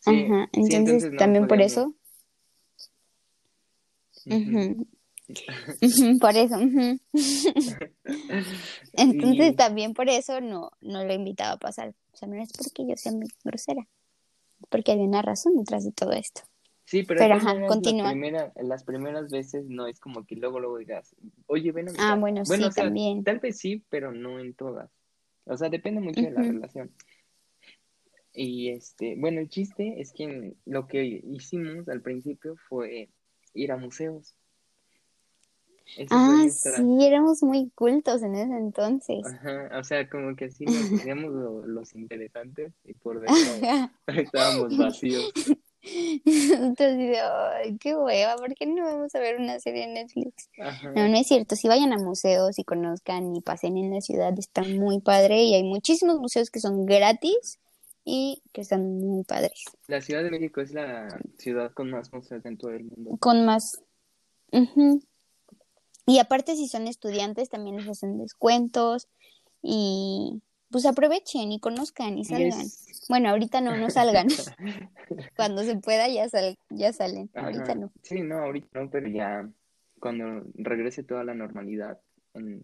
Sí, 0.00 0.10
ajá, 0.10 0.50
sí, 0.52 0.74
entonces 0.74 1.12
no 1.12 1.18
también 1.18 1.46
por 1.46 1.62
eso, 1.62 1.94
por 6.20 6.36
eso. 6.36 6.56
Entonces 8.92 9.56
también 9.56 9.94
por 9.94 10.08
eso 10.08 10.40
no, 10.40 10.70
no 10.80 11.04
lo 11.04 11.12
invitaba 11.14 11.52
a 11.52 11.58
pasar. 11.58 11.94
O 12.12 12.16
sea, 12.16 12.28
no 12.28 12.36
es 12.42 12.50
porque 12.52 12.86
yo 12.88 12.96
sea 12.96 13.12
muy 13.12 13.28
grosera, 13.44 13.86
porque 14.70 14.92
había 14.92 15.04
una 15.04 15.22
razón 15.22 15.56
detrás 15.56 15.84
de 15.84 15.92
todo 15.92 16.12
esto. 16.12 16.42
sí, 16.84 17.02
pero 17.02 17.20
Pero 17.20 17.34
ajá, 17.34 17.66
continúa. 17.66 18.10
primeras, 18.10 18.52
las 18.56 18.84
primeras 18.84 19.28
veces 19.30 19.66
no 19.68 19.86
es 19.86 20.00
como 20.00 20.24
que 20.24 20.36
luego 20.36 20.58
luego 20.60 20.78
digas, 20.78 21.14
oye, 21.46 21.70
ven 21.72 21.88
a 21.88 21.92
mi 21.92 21.98
Ah, 22.00 22.16
bueno, 22.16 22.42
Bueno, 22.46 22.66
o 22.66 22.70
sí, 22.70 22.74
sea, 22.74 22.84
también. 22.84 23.22
tal 23.24 23.38
vez 23.38 23.58
sí, 23.58 23.84
pero 23.88 24.12
no 24.12 24.40
en 24.40 24.54
todas. 24.54 24.90
O 25.44 25.56
sea, 25.56 25.68
depende 25.68 26.00
mucho 26.00 26.20
de 26.22 26.30
la 26.30 26.42
relación. 26.42 26.90
Y 28.32 28.68
este, 28.70 29.16
bueno, 29.16 29.40
el 29.40 29.48
chiste 29.48 30.00
es 30.00 30.12
que 30.12 30.54
lo 30.66 30.86
que 30.86 31.04
hicimos 31.04 31.88
al 31.88 32.02
principio 32.02 32.56
fue 32.68 33.08
ir 33.54 33.72
a 33.72 33.76
museos. 33.76 34.34
Ah, 36.10 36.46
sí, 36.50 36.82
éramos 37.06 37.42
muy 37.42 37.70
cultos 37.74 38.22
en 38.22 38.34
ese 38.34 38.56
entonces. 38.56 39.24
ajá, 39.24 39.70
o 39.78 39.84
sea, 39.84 40.08
como 40.08 40.34
que 40.36 40.46
así 40.46 40.64
nos 40.66 40.74
hacíamos 41.00 41.32
lo- 41.32 41.66
los 41.66 41.94
interesantes 41.94 42.72
y 42.84 42.94
por 42.94 43.20
dentro 43.20 43.52
estábamos 44.06 44.76
vacíos. 44.76 45.32
Entonces, 45.82 47.18
ay, 47.22 47.76
qué 47.78 47.96
hueva, 47.96 48.36
¿por 48.36 48.54
qué 48.54 48.66
no 48.66 48.84
vamos 48.84 49.14
a 49.14 49.20
ver 49.20 49.36
una 49.40 49.58
serie 49.60 49.84
en 49.84 49.94
Netflix? 49.94 50.48
Ajá, 50.60 50.90
No, 50.92 51.08
no 51.08 51.16
es 51.16 51.26
cierto. 51.26 51.56
Si 51.56 51.68
vayan 51.68 51.92
a 51.92 51.98
museos 51.98 52.58
y 52.58 52.64
conozcan 52.64 53.34
y 53.34 53.40
pasen 53.40 53.76
en 53.76 53.90
la 53.94 54.00
ciudad, 54.00 54.32
está 54.38 54.62
muy 54.62 55.00
padre 55.00 55.42
y 55.44 55.54
hay 55.54 55.62
muchísimos 55.64 56.18
museos 56.18 56.50
que 56.50 56.60
son 56.60 56.84
gratis 56.84 57.58
y 58.04 58.42
que 58.52 58.60
están 58.62 58.98
muy 58.98 59.24
padres. 59.24 59.64
la 59.86 60.00
Ciudad 60.00 60.22
de 60.22 60.30
México 60.30 60.60
es 60.60 60.72
la 60.72 61.08
ciudad 61.38 61.72
con 61.72 61.90
más 61.90 62.12
museos 62.12 62.44
en 62.44 62.56
todo 62.56 62.72
el 62.72 62.84
mundo. 62.84 63.16
Con 63.20 63.44
más. 63.46 63.80
Ujú. 64.52 65.02
Y 66.08 66.18
aparte, 66.20 66.56
si 66.56 66.68
son 66.68 66.86
estudiantes, 66.86 67.50
también 67.50 67.76
les 67.76 67.86
hacen 67.86 68.18
descuentos 68.18 69.08
y 69.60 70.40
pues 70.70 70.86
aprovechen 70.86 71.52
y 71.52 71.60
conozcan 71.60 72.16
y 72.16 72.24
salgan. 72.24 72.66
Bueno, 73.10 73.28
ahorita 73.28 73.60
no, 73.60 73.76
no 73.76 73.90
salgan. 73.90 74.28
Cuando 75.36 75.62
se 75.64 75.76
pueda 75.76 76.08
ya, 76.08 76.26
sal, 76.30 76.56
ya 76.70 76.94
salen. 76.94 77.30
Ahorita 77.34 77.74
no. 77.74 77.92
sí, 78.02 78.22
no, 78.22 78.38
ahorita 78.38 78.80
no, 78.80 78.90
pero 78.90 79.06
ya 79.08 79.48
cuando 80.00 80.44
regrese 80.54 81.02
toda 81.02 81.24
la 81.24 81.34
normalidad, 81.34 82.00
en- 82.32 82.62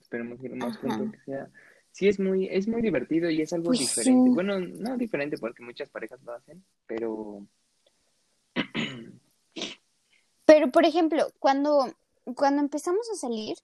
esperemos 0.00 0.40
lo 0.40 0.54
más 0.54 0.76
Ajá. 0.76 0.80
pronto 0.80 1.10
que 1.10 1.24
sea. 1.24 1.50
Sí, 1.90 2.06
es 2.08 2.20
muy, 2.20 2.46
es 2.48 2.68
muy 2.68 2.80
divertido 2.80 3.28
y 3.28 3.40
es 3.42 3.52
algo 3.52 3.66
Pues 3.66 3.80
diferente. 3.80 4.30
sí. 4.30 4.34
Bueno, 4.34 4.60
no 4.60 4.96
diferente 4.96 5.36
porque 5.36 5.64
muchas 5.64 5.90
parejas 5.90 6.22
lo 6.22 6.32
hacen, 6.32 6.64
pero 6.86 7.44
Pero, 10.46 10.70
por 10.70 10.84
ejemplo, 10.84 11.28
cuando, 11.38 11.94
cuando 12.34 12.62
empezamos 12.62 13.08
a 13.10 13.16
salir, 13.16 13.56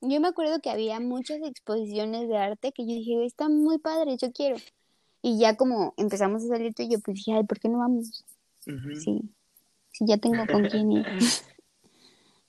yo 0.00 0.20
me 0.20 0.28
acuerdo 0.28 0.60
que 0.60 0.70
había 0.70 1.00
muchas 1.00 1.40
exposiciones 1.42 2.28
de 2.28 2.36
arte 2.36 2.72
que 2.72 2.82
yo 2.86 2.94
dije, 2.94 3.24
están 3.24 3.56
muy 3.62 3.78
padres, 3.78 4.18
yo 4.20 4.32
quiero. 4.32 4.56
Y 5.22 5.38
ya 5.38 5.56
como 5.56 5.94
empezamos 5.96 6.44
a 6.44 6.48
salir 6.48 6.74
tú 6.74 6.82
y 6.82 6.90
yo, 6.90 7.00
pues 7.00 7.16
dije, 7.16 7.32
ay, 7.32 7.44
¿por 7.44 7.58
qué 7.58 7.68
no 7.68 7.78
vamos? 7.78 8.24
ujú. 8.66 8.94
Sí, 8.96 9.22
sí, 9.92 10.04
ya 10.06 10.18
tengo 10.18 10.46
con 10.46 10.64
quién 10.68 10.92
ir. 10.92 11.06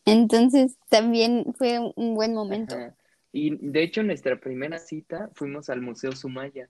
Entonces 0.05 0.77
también 0.89 1.53
fue 1.57 1.79
un- 1.79 1.93
un 1.95 2.15
buen 2.15 2.33
momento. 2.33 2.75
Ajá. 2.75 2.95
Y 3.31 3.55
de 3.57 3.83
hecho, 3.83 4.03
nuestra 4.03 4.39
primera 4.39 4.79
cita 4.79 5.29
fuimos 5.33 5.69
al 5.69 5.81
Museo 5.81 6.11
Sumaya, 6.13 6.69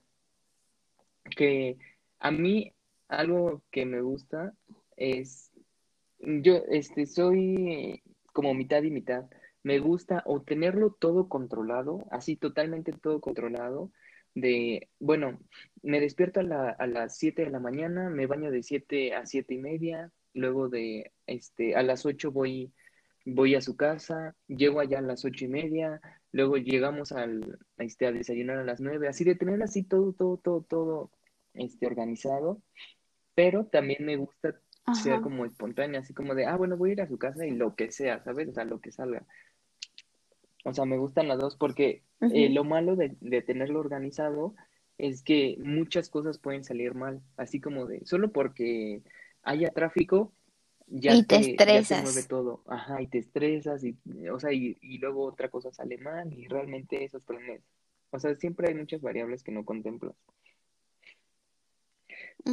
que 1.36 1.76
a 2.18 2.30
mí 2.30 2.72
algo 3.08 3.62
que 3.70 3.84
me 3.86 4.00
gusta 4.00 4.52
es, 4.96 5.50
yo, 6.18 6.62
este, 6.68 7.06
soy 7.06 8.02
como 8.36 8.52
mitad 8.52 8.82
y 8.82 8.90
mitad. 8.90 9.24
Me 9.62 9.78
gusta 9.78 10.22
o 10.26 10.42
tenerlo 10.42 10.92
todo 10.92 11.26
controlado, 11.26 12.06
así 12.10 12.36
totalmente 12.36 12.92
todo 12.92 13.22
controlado, 13.22 13.92
de, 14.34 14.90
bueno, 14.98 15.40
me 15.82 16.00
despierto 16.00 16.40
a, 16.40 16.68
a 16.68 16.86
las 16.86 17.16
7 17.16 17.46
de 17.46 17.50
la 17.50 17.60
mañana, 17.60 18.10
me 18.10 18.26
baño 18.26 18.50
de 18.50 18.62
7 18.62 19.14
a 19.14 19.24
siete 19.24 19.54
y 19.54 19.58
media, 19.58 20.12
luego 20.34 20.68
de, 20.68 21.12
este, 21.26 21.76
a 21.76 21.82
las 21.82 22.04
8 22.04 22.30
voy, 22.30 22.74
voy 23.24 23.54
a 23.54 23.62
su 23.62 23.74
casa, 23.74 24.36
llego 24.48 24.80
allá 24.80 24.98
a 24.98 25.02
las 25.02 25.24
ocho 25.24 25.46
y 25.46 25.48
media, 25.48 26.02
luego 26.30 26.58
llegamos 26.58 27.12
al, 27.12 27.58
este, 27.78 28.06
a 28.06 28.12
desayunar 28.12 28.58
a 28.58 28.64
las 28.64 28.82
9, 28.82 29.08
así 29.08 29.24
de 29.24 29.34
tener 29.34 29.62
así 29.62 29.82
todo, 29.82 30.12
todo, 30.12 30.36
todo, 30.36 30.60
todo, 30.60 31.10
este, 31.54 31.86
organizado, 31.86 32.62
pero 33.34 33.64
también 33.64 34.04
me 34.04 34.16
gusta 34.16 34.60
ser 34.94 35.20
como 35.20 35.44
espontánea, 35.44 36.00
así 36.00 36.14
como 36.14 36.34
de, 36.34 36.46
ah, 36.46 36.56
bueno, 36.56 36.76
voy 36.76 36.90
a 36.90 36.92
ir 36.94 37.00
a 37.02 37.08
su 37.08 37.18
casa 37.18 37.46
y 37.46 37.50
lo 37.50 37.74
que 37.74 37.90
sea, 37.90 38.22
¿sabes? 38.22 38.48
O 38.48 38.52
sea, 38.52 38.64
lo 38.64 38.80
que 38.80 38.92
salga. 38.92 39.24
O 40.64 40.72
sea, 40.72 40.84
me 40.84 40.98
gustan 40.98 41.28
las 41.28 41.38
dos 41.38 41.56
porque 41.56 42.02
eh, 42.20 42.50
lo 42.50 42.64
malo 42.64 42.96
de, 42.96 43.10
tenerlo 43.42 43.80
organizado 43.80 44.54
es 44.98 45.22
que 45.22 45.56
muchas 45.62 46.08
cosas 46.08 46.38
pueden 46.38 46.64
salir 46.64 46.94
mal, 46.94 47.20
así 47.36 47.60
como 47.60 47.86
de, 47.86 48.04
solo 48.06 48.32
porque 48.32 49.02
haya 49.42 49.70
tráfico, 49.70 50.32
ya, 50.88 51.14
y 51.14 51.24
te, 51.24 51.36
estresas. 51.36 52.02
mueve 52.02 52.22
todo, 52.22 52.62
ajá, 52.66 53.02
y 53.02 53.06
te 53.08 53.18
estresas, 53.18 53.84
y, 53.84 53.96
o 54.32 54.40
sea, 54.40 54.52
y, 54.52 54.76
luego 54.98 55.24
otra 55.24 55.50
cosa 55.50 55.72
sale 55.72 55.98
mal, 55.98 56.32
y 56.32 56.48
realmente 56.48 57.04
esos 57.04 57.22
problemas, 57.22 57.60
o 58.10 58.18
sea, 58.18 58.34
siempre 58.36 58.68
hay 58.68 58.74
muchas 58.74 59.00
variables 59.00 59.42
que 59.42 59.52
no 59.52 59.64
contemplas. 59.64 60.14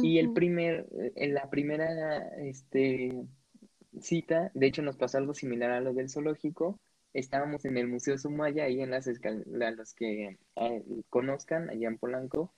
Y 0.02 0.18
el 0.18 0.32
primer, 0.32 0.86
en 1.14 1.34
la 1.34 1.48
primera 1.50 2.18
este, 2.38 3.12
cita, 4.00 4.50
de 4.54 4.66
hecho 4.66 4.82
nos 4.82 4.96
pasó 4.96 5.18
algo 5.18 5.34
similar 5.34 5.70
a 5.70 5.80
lo 5.80 5.94
del 5.94 6.10
zoológico, 6.10 6.80
estábamos 7.12 7.64
en 7.64 7.78
el 7.78 7.86
Museo 7.86 8.18
Sumaya, 8.18 8.64
ahí 8.64 8.80
en 8.80 8.90
las 8.90 9.06
escaleras, 9.06 9.76
los 9.76 9.94
que 9.94 10.38
eh, 10.56 10.84
conozcan, 11.08 11.70
allá 11.70 11.88
en 11.88 11.98
Polanco, 11.98 12.52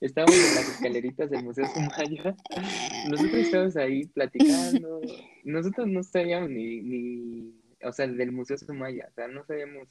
estábamos 0.00 0.36
en 0.36 0.54
las 0.54 0.68
escaleritas 0.68 1.30
del 1.30 1.44
Museo 1.44 1.66
Sumaya, 1.66 2.36
nosotros 3.08 3.34
estábamos 3.34 3.76
ahí 3.76 4.06
platicando, 4.06 5.00
nosotros 5.44 5.88
no 5.88 6.02
sabíamos 6.02 6.50
ni, 6.50 6.82
ni, 6.82 7.54
o 7.82 7.92
sea, 7.92 8.06
del 8.06 8.32
Museo 8.32 8.58
Sumaya, 8.58 9.08
o 9.10 9.14
sea, 9.14 9.28
no 9.28 9.44
sabíamos 9.44 9.88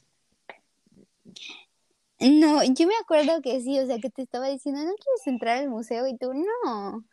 no, 2.30 2.62
yo 2.64 2.86
me 2.86 2.94
acuerdo 3.02 3.42
que 3.42 3.60
sí, 3.60 3.78
o 3.78 3.86
sea, 3.86 3.98
que 3.98 4.10
te 4.10 4.22
estaba 4.22 4.48
diciendo, 4.48 4.80
¿no 4.82 4.94
quieres 4.94 5.26
entrar 5.26 5.58
al 5.58 5.68
museo? 5.68 6.06
Y 6.06 6.16
tú, 6.16 6.32
no. 6.34 7.04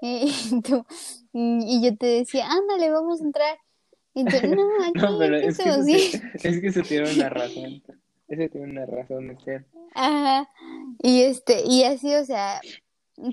Y, 0.00 0.30
tú, 0.62 0.84
y 1.32 1.82
yo 1.84 1.96
te 1.96 2.06
decía, 2.06 2.46
ándale, 2.50 2.90
vamos 2.90 3.20
a 3.20 3.24
entrar. 3.24 3.58
Y 4.14 4.24
tú, 4.24 4.36
no, 4.48 4.62
aquí, 4.88 5.00
no, 5.00 5.18
pero 5.18 5.36
es 5.36 5.58
que, 5.58 5.64
se, 5.64 6.22
es 6.48 6.60
que 6.60 6.72
se 6.72 6.82
tiene 6.82 7.12
una 7.12 7.28
razón. 7.28 7.82
Ese 8.28 8.48
tiene 8.48 8.70
una 8.70 8.86
razón 8.86 9.28
de 9.28 9.38
ser. 9.40 9.66
Ajá. 9.94 10.48
Y 11.02 11.22
este, 11.22 11.62
y 11.66 11.84
así, 11.84 12.14
o 12.14 12.24
sea, 12.24 12.60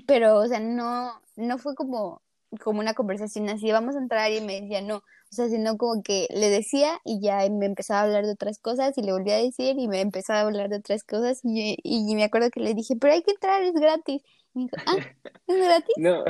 pero, 0.06 0.38
o 0.38 0.46
sea, 0.46 0.60
no, 0.60 1.12
no 1.36 1.58
fue 1.58 1.74
como, 1.74 2.22
como 2.60 2.80
una 2.80 2.94
conversación 2.94 3.48
así, 3.48 3.72
vamos 3.72 3.96
a 3.96 3.98
entrar 3.98 4.30
y 4.30 4.40
me 4.40 4.60
decía, 4.60 4.82
no, 4.82 5.02
o 5.32 5.34
sea, 5.34 5.48
sino 5.48 5.78
como 5.78 6.02
que 6.02 6.28
le 6.30 6.50
decía 6.50 7.00
y 7.06 7.18
ya 7.22 7.48
me 7.48 7.64
empezaba 7.64 8.00
a 8.00 8.02
hablar 8.02 8.26
de 8.26 8.32
otras 8.32 8.58
cosas 8.58 8.98
y 8.98 9.02
le 9.02 9.12
volvía 9.12 9.36
a 9.36 9.42
decir 9.42 9.78
y 9.78 9.88
me 9.88 10.02
empezaba 10.02 10.40
a 10.40 10.42
hablar 10.42 10.68
de 10.68 10.76
otras 10.76 11.04
cosas 11.04 11.40
y, 11.42 11.78
y 11.82 12.14
me 12.14 12.24
acuerdo 12.24 12.50
que 12.50 12.60
le 12.60 12.74
dije, 12.74 12.96
pero 13.00 13.14
hay 13.14 13.22
que 13.22 13.30
entrar, 13.30 13.62
es 13.62 13.72
gratis. 13.72 14.22
Y 14.54 14.58
me 14.58 14.64
dijo, 14.64 14.76
ah, 14.84 14.96
¿es 15.46 15.56
gratis? 15.56 15.94
No, 15.96 16.22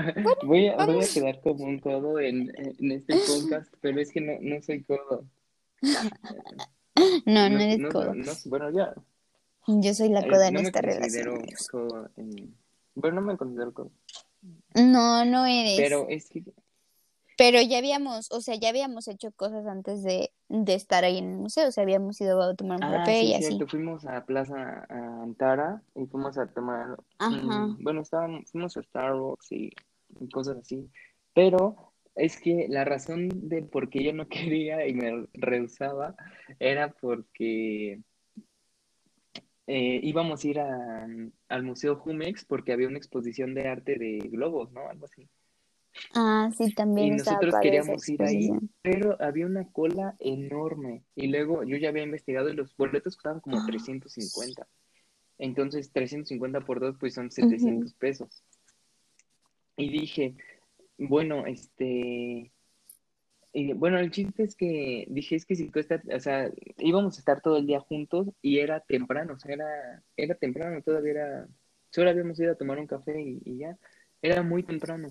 voy, 0.45 0.69
a, 0.69 0.87
voy, 0.87 1.05
a, 1.05 1.09
quedar 1.13 1.41
como 1.41 1.65
un 1.65 1.81
codo 1.81 2.21
en, 2.21 2.53
en 2.57 2.93
este 2.93 3.17
podcast, 3.27 3.75
pero 3.81 4.01
es 4.01 4.13
que 4.13 4.21
no, 4.21 4.35
no 4.41 4.63
soy 4.63 4.85
codo. 4.85 5.25
no, 7.27 7.51
no, 7.51 7.59
eres 7.59 7.93
codo. 7.93 8.13
bueno, 8.47 8.71
ya. 8.71 8.95
Yo 9.67 9.95
soy 9.95 10.11
la 10.11 10.21
eh, 10.21 10.29
coda 10.29 10.47
en 10.47 10.59
esta 10.59 10.81
relación. 10.81 11.45
Codo 11.73 12.09
en... 12.17 12.55
Bueno, 12.95 13.21
no 13.21 13.27
me 13.27 13.37
considero 13.37 13.75
codo. 13.75 13.91
No, 14.77 15.25
no 15.25 15.45
eres. 15.45 15.77
Pero 15.77 16.07
es 16.09 16.29
que 16.29 16.45
pero 17.37 17.61
ya 17.63 17.79
habíamos, 17.79 18.31
o 18.31 18.41
sea, 18.41 18.55
ya 18.57 18.69
habíamos 18.69 19.09
hecho 19.09 19.33
cosas 19.33 19.67
antes 19.67 20.03
de, 20.03 20.33
de 20.49 20.75
estar 20.75 21.05
ahí 21.05 21.19
en 21.19 21.33
el 21.33 21.37
museo, 21.39 21.69
o 21.69 21.73
sea, 21.73 21.83
habíamos 21.83 22.21
ido 22.21 22.41
a 22.43 22.55
tomar 22.55 22.77
un 22.83 22.91
café 22.91 23.13
ah, 23.13 23.23
y 23.23 23.35
así. 23.35 23.59
Fuimos 23.67 24.05
a 24.05 24.25
Plaza 24.25 24.87
Antara 24.89 25.83
y 25.95 26.07
fuimos 26.07 26.37
a 26.39 26.47
tomar, 26.47 26.97
bueno, 27.81 28.03
estábamos, 28.03 28.51
fuimos 28.51 28.77
a 28.77 28.83
Starbucks 28.83 29.53
y, 29.53 29.71
cosas 30.31 30.59
así, 30.59 30.91
pero 31.35 31.93
es 32.15 32.39
que 32.39 32.67
la 32.69 32.85
razón 32.85 33.31
de 33.49 33.63
por 33.63 33.89
qué 33.89 34.05
yo 34.05 34.13
no 34.13 34.29
quería 34.29 34.87
y 34.87 34.95
me 34.95 35.27
rehusaba 35.33 36.15
era 36.59 36.93
porque 36.93 38.01
eh, 39.67 40.01
íbamos 40.03 40.45
a 40.45 40.49
ir 40.49 40.61
a, 40.61 41.07
al 41.49 41.63
Museo 41.63 41.97
Jumex 41.97 42.45
porque 42.45 42.73
había 42.73 42.89
una 42.89 42.99
exposición 42.99 43.55
de 43.55 43.69
arte 43.69 43.99
de 43.99 44.19
globos, 44.29 44.71
¿no? 44.73 44.87
Algo 44.89 45.07
así. 45.07 45.29
Ah, 46.15 46.51
sí, 46.57 46.73
también. 46.75 47.09
Y 47.09 47.11
nosotros 47.19 47.55
queríamos 47.61 48.09
ir 48.09 48.23
ahí, 48.23 48.51
pero 48.83 49.17
había 49.21 49.47
una 49.47 49.71
cola 49.71 50.17
enorme. 50.19 51.05
Y 51.15 51.29
luego 51.29 51.65
yo 51.65 51.77
ya 51.77 51.91
había 51.91 52.03
investigado 52.03 52.49
y 52.49 52.55
los 52.55 52.77
boletos 52.77 53.17
costaban 53.17 53.41
como 53.41 53.65
350. 53.67 54.67
Entonces, 55.39 55.93
350 55.93 56.61
por 56.61 56.81
dos, 56.81 56.97
pues 56.99 57.15
son 57.15 57.31
700 57.31 57.95
pesos. 57.95 58.43
Y 59.77 59.91
dije, 59.91 60.37
bueno, 60.99 61.47
este. 61.47 62.53
Y 63.55 63.73
bueno, 63.75 63.99
el 63.99 64.11
chiste 64.11 64.45
es 64.45 64.57
que 64.57 65.05
dije, 65.11 65.37
es 65.37 65.45
que 65.45 65.57
si 65.57 65.71
cuesta, 65.71 66.03
o 66.15 66.21
sea, 66.21 66.51
íbamos 66.79 67.17
a 67.17 67.19
estar 67.19 67.43
todo 67.43 67.59
el 67.59 67.67
día 67.67 67.81
juntos 67.81 68.29
y 68.41 68.61
era 68.61 68.81
temprano, 68.81 69.35
o 69.35 69.39
sea, 69.39 69.53
era, 69.53 70.03
era 70.17 70.35
temprano, 70.37 70.81
todavía 70.81 71.11
era, 71.13 71.49
solo 71.91 72.09
habíamos 72.09 72.41
ido 72.41 72.53
a 72.53 72.55
tomar 72.55 72.79
un 72.79 72.87
café 72.87 73.21
y, 73.21 73.43
y 73.45 73.59
ya, 73.59 73.77
era 74.23 74.43
muy 74.43 74.63
temprano. 74.63 75.11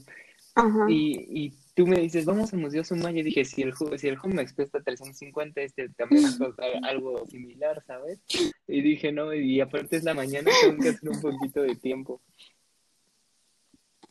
Y, 0.90 1.46
y 1.46 1.54
tú 1.74 1.88
me 1.88 2.00
dices, 2.00 2.26
vamos 2.26 2.54
al 2.54 2.60
Museo 2.60 2.84
Sumaya. 2.84 3.20
Y 3.20 3.24
dije, 3.24 3.46
si 3.46 3.62
el, 3.62 3.74
si 3.98 4.08
el 4.08 4.18
Homex 4.22 4.54
cuesta 4.54 4.82
350, 4.82 5.62
este 5.62 5.90
también 5.90 6.24
algo 6.84 7.26
similar, 7.28 7.84
¿sabes? 7.86 8.20
Y 8.68 8.82
dije, 8.82 9.12
no, 9.12 9.34
y 9.34 9.62
aparte 9.62 9.98
es 9.98 10.04
la 10.04 10.14
mañana, 10.14 10.52
tengo 10.62 10.82
que 10.82 10.90
hacer 10.90 11.10
un 11.10 11.22
poquito 11.22 11.62
de 11.62 11.76
tiempo. 11.76 12.22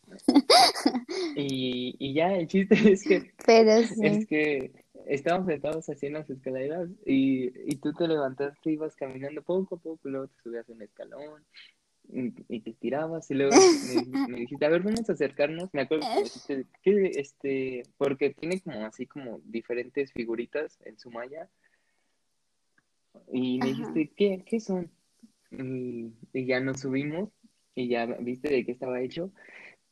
Y, 1.37 1.95
y 1.99 2.15
ya, 2.15 2.35
el 2.35 2.49
chiste 2.49 2.75
es 2.93 3.05
que, 3.05 3.33
es 4.03 4.27
que 4.27 4.73
estábamos 5.07 5.47
sentados 5.47 5.89
así 5.89 6.07
en 6.07 6.15
las 6.15 6.29
escaleras 6.29 6.89
y, 7.07 7.53
y 7.71 7.77
tú 7.77 7.93
te 7.93 8.09
levantaste, 8.09 8.73
ibas 8.73 8.97
caminando 8.97 9.43
poco 9.43 9.77
a 9.77 9.79
poco, 9.79 10.09
luego 10.09 10.29
te 10.29 10.43
subías 10.43 10.69
un 10.69 10.83
escalón, 10.83 11.45
y, 12.13 12.61
te 12.61 12.73
tirabas 12.73 13.31
y 13.31 13.35
luego 13.35 13.53
me, 14.29 14.41
dijiste, 14.41 14.65
a 14.65 14.69
ver, 14.69 14.83
vamos 14.83 15.09
a 15.09 15.13
acercarnos. 15.13 15.71
Me 15.73 15.83
acuerdo 15.83 16.07
que 16.07 16.15
me 16.15 16.23
dijiste, 16.25 16.67
que 16.83 17.11
este, 17.17 17.83
porque 17.97 18.31
tiene 18.31 18.61
como 18.61 18.85
así 18.85 19.07
como 19.07 19.41
diferentes 19.45 20.13
figuritas 20.13 20.79
en 20.85 20.99
su 20.99 21.11
malla. 21.11 21.49
Y 23.33 23.59
me 23.59 23.67
dijiste, 23.67 24.13
¿qué, 24.17 24.45
qué 24.47 24.61
son? 24.61 24.91
Y, 25.51 26.13
y, 26.33 26.47
ya 26.47 26.61
nos 26.61 26.81
subimos 26.81 27.31
y 27.75 27.89
ya 27.89 28.07
viste 28.07 28.49
de 28.49 28.65
qué 28.65 28.73
estaba 28.73 29.01
hecho. 29.01 29.33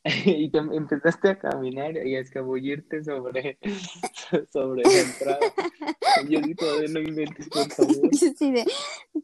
y 0.25 0.49
te 0.49 0.57
empezaste 0.57 1.29
a 1.29 1.39
caminar 1.39 1.95
y 2.07 2.15
a 2.15 2.19
escabullirte 2.19 3.03
sobre, 3.03 3.57
sobre 4.53 4.83
la 4.83 4.99
entrada. 4.99 5.39
yo 6.29 6.41
sí 6.41 6.55
todavía 6.55 6.87
no 6.89 6.99
inventes, 6.99 7.49
por 7.49 7.69
favor. 7.69 8.09
sí, 8.37 8.51
de, 8.51 8.65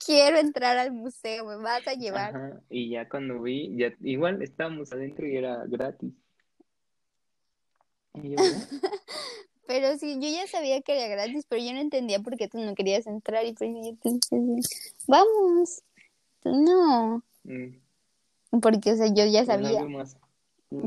quiero 0.05 0.37
entrar 0.37 0.77
al 0.77 0.91
museo, 0.91 1.45
me 1.45 1.55
vas 1.57 1.87
a 1.87 1.93
llevar. 1.93 2.61
Y 2.69 2.89
ya 2.89 3.07
cuando 3.07 3.41
vi, 3.41 3.75
ya 3.77 3.93
igual 4.01 4.41
estábamos 4.41 4.91
adentro 4.91 5.25
y 5.25 5.37
era 5.37 5.63
gratis. 5.65 6.13
pero 9.67 9.97
sí, 9.97 10.15
yo 10.19 10.29
ya 10.29 10.47
sabía 10.47 10.81
que 10.81 10.97
era 10.97 11.07
gratis, 11.07 11.45
pero 11.47 11.63
yo 11.63 11.71
no 11.71 11.79
entendía 11.79 12.19
por 12.19 12.35
qué 12.35 12.49
tú 12.49 12.59
no 12.59 12.75
querías 12.75 13.07
entrar 13.07 13.45
y 13.45 13.53
pues 13.53 13.71
yo 13.73 13.95
te 14.01 14.09
dije, 14.09 14.61
vamos, 15.07 15.83
no. 16.43 17.23
Mm. 17.43 17.79
Porque, 18.61 18.91
o 18.91 18.95
sea, 18.95 19.07
yo 19.07 19.25
ya 19.25 19.45
sabía. 19.45 19.85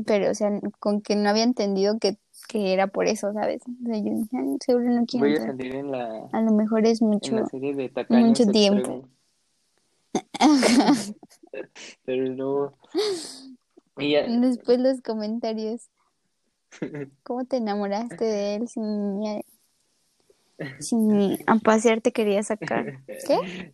Pero, 0.05 0.31
o 0.31 0.33
sea, 0.33 0.51
con 0.79 1.01
que 1.01 1.15
no 1.15 1.29
había 1.29 1.43
entendido 1.43 1.99
que, 1.99 2.17
que 2.47 2.73
era 2.73 2.87
por 2.87 3.07
eso, 3.07 3.33
¿sabes? 3.33 3.61
O 3.63 3.85
sea, 3.85 3.97
yo 3.97 4.11
dije, 4.11 4.37
seguro 4.65 4.89
no 4.89 5.05
quiero. 5.05 5.25
Voy 5.25 5.35
a 5.35 5.45
salir 5.45 5.75
en 5.75 5.91
la. 5.91 6.29
A 6.31 6.41
lo 6.41 6.51
mejor 6.51 6.85
es 6.85 7.01
mucho. 7.01 7.35
En 7.35 7.41
la 7.41 7.47
serie 7.47 7.75
de 7.75 7.91
mucho 8.09 8.45
tiempo. 8.47 9.07
Pero 12.05 12.35
no. 12.35 12.73
Después 14.41 14.79
los 14.79 15.01
comentarios. 15.01 15.89
¿Cómo 17.23 17.45
te 17.45 17.57
enamoraste 17.57 18.23
de 18.23 18.55
él 18.55 18.67
sin, 18.67 19.43
sin 20.79 21.37
a 21.47 21.55
pasear 21.63 21.99
te 22.01 22.11
quería 22.11 22.43
sacar? 22.43 23.03
¿Qué? 23.05 23.73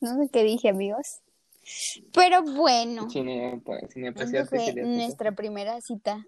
No 0.00 0.16
sé 0.16 0.28
qué 0.30 0.44
dije, 0.44 0.68
amigos. 0.68 1.20
Pero 2.12 2.42
bueno. 2.42 3.08
Sin, 3.10 3.26
fue 3.64 4.74
nuestra 4.84 5.32
primera 5.32 5.80
cita 5.80 6.24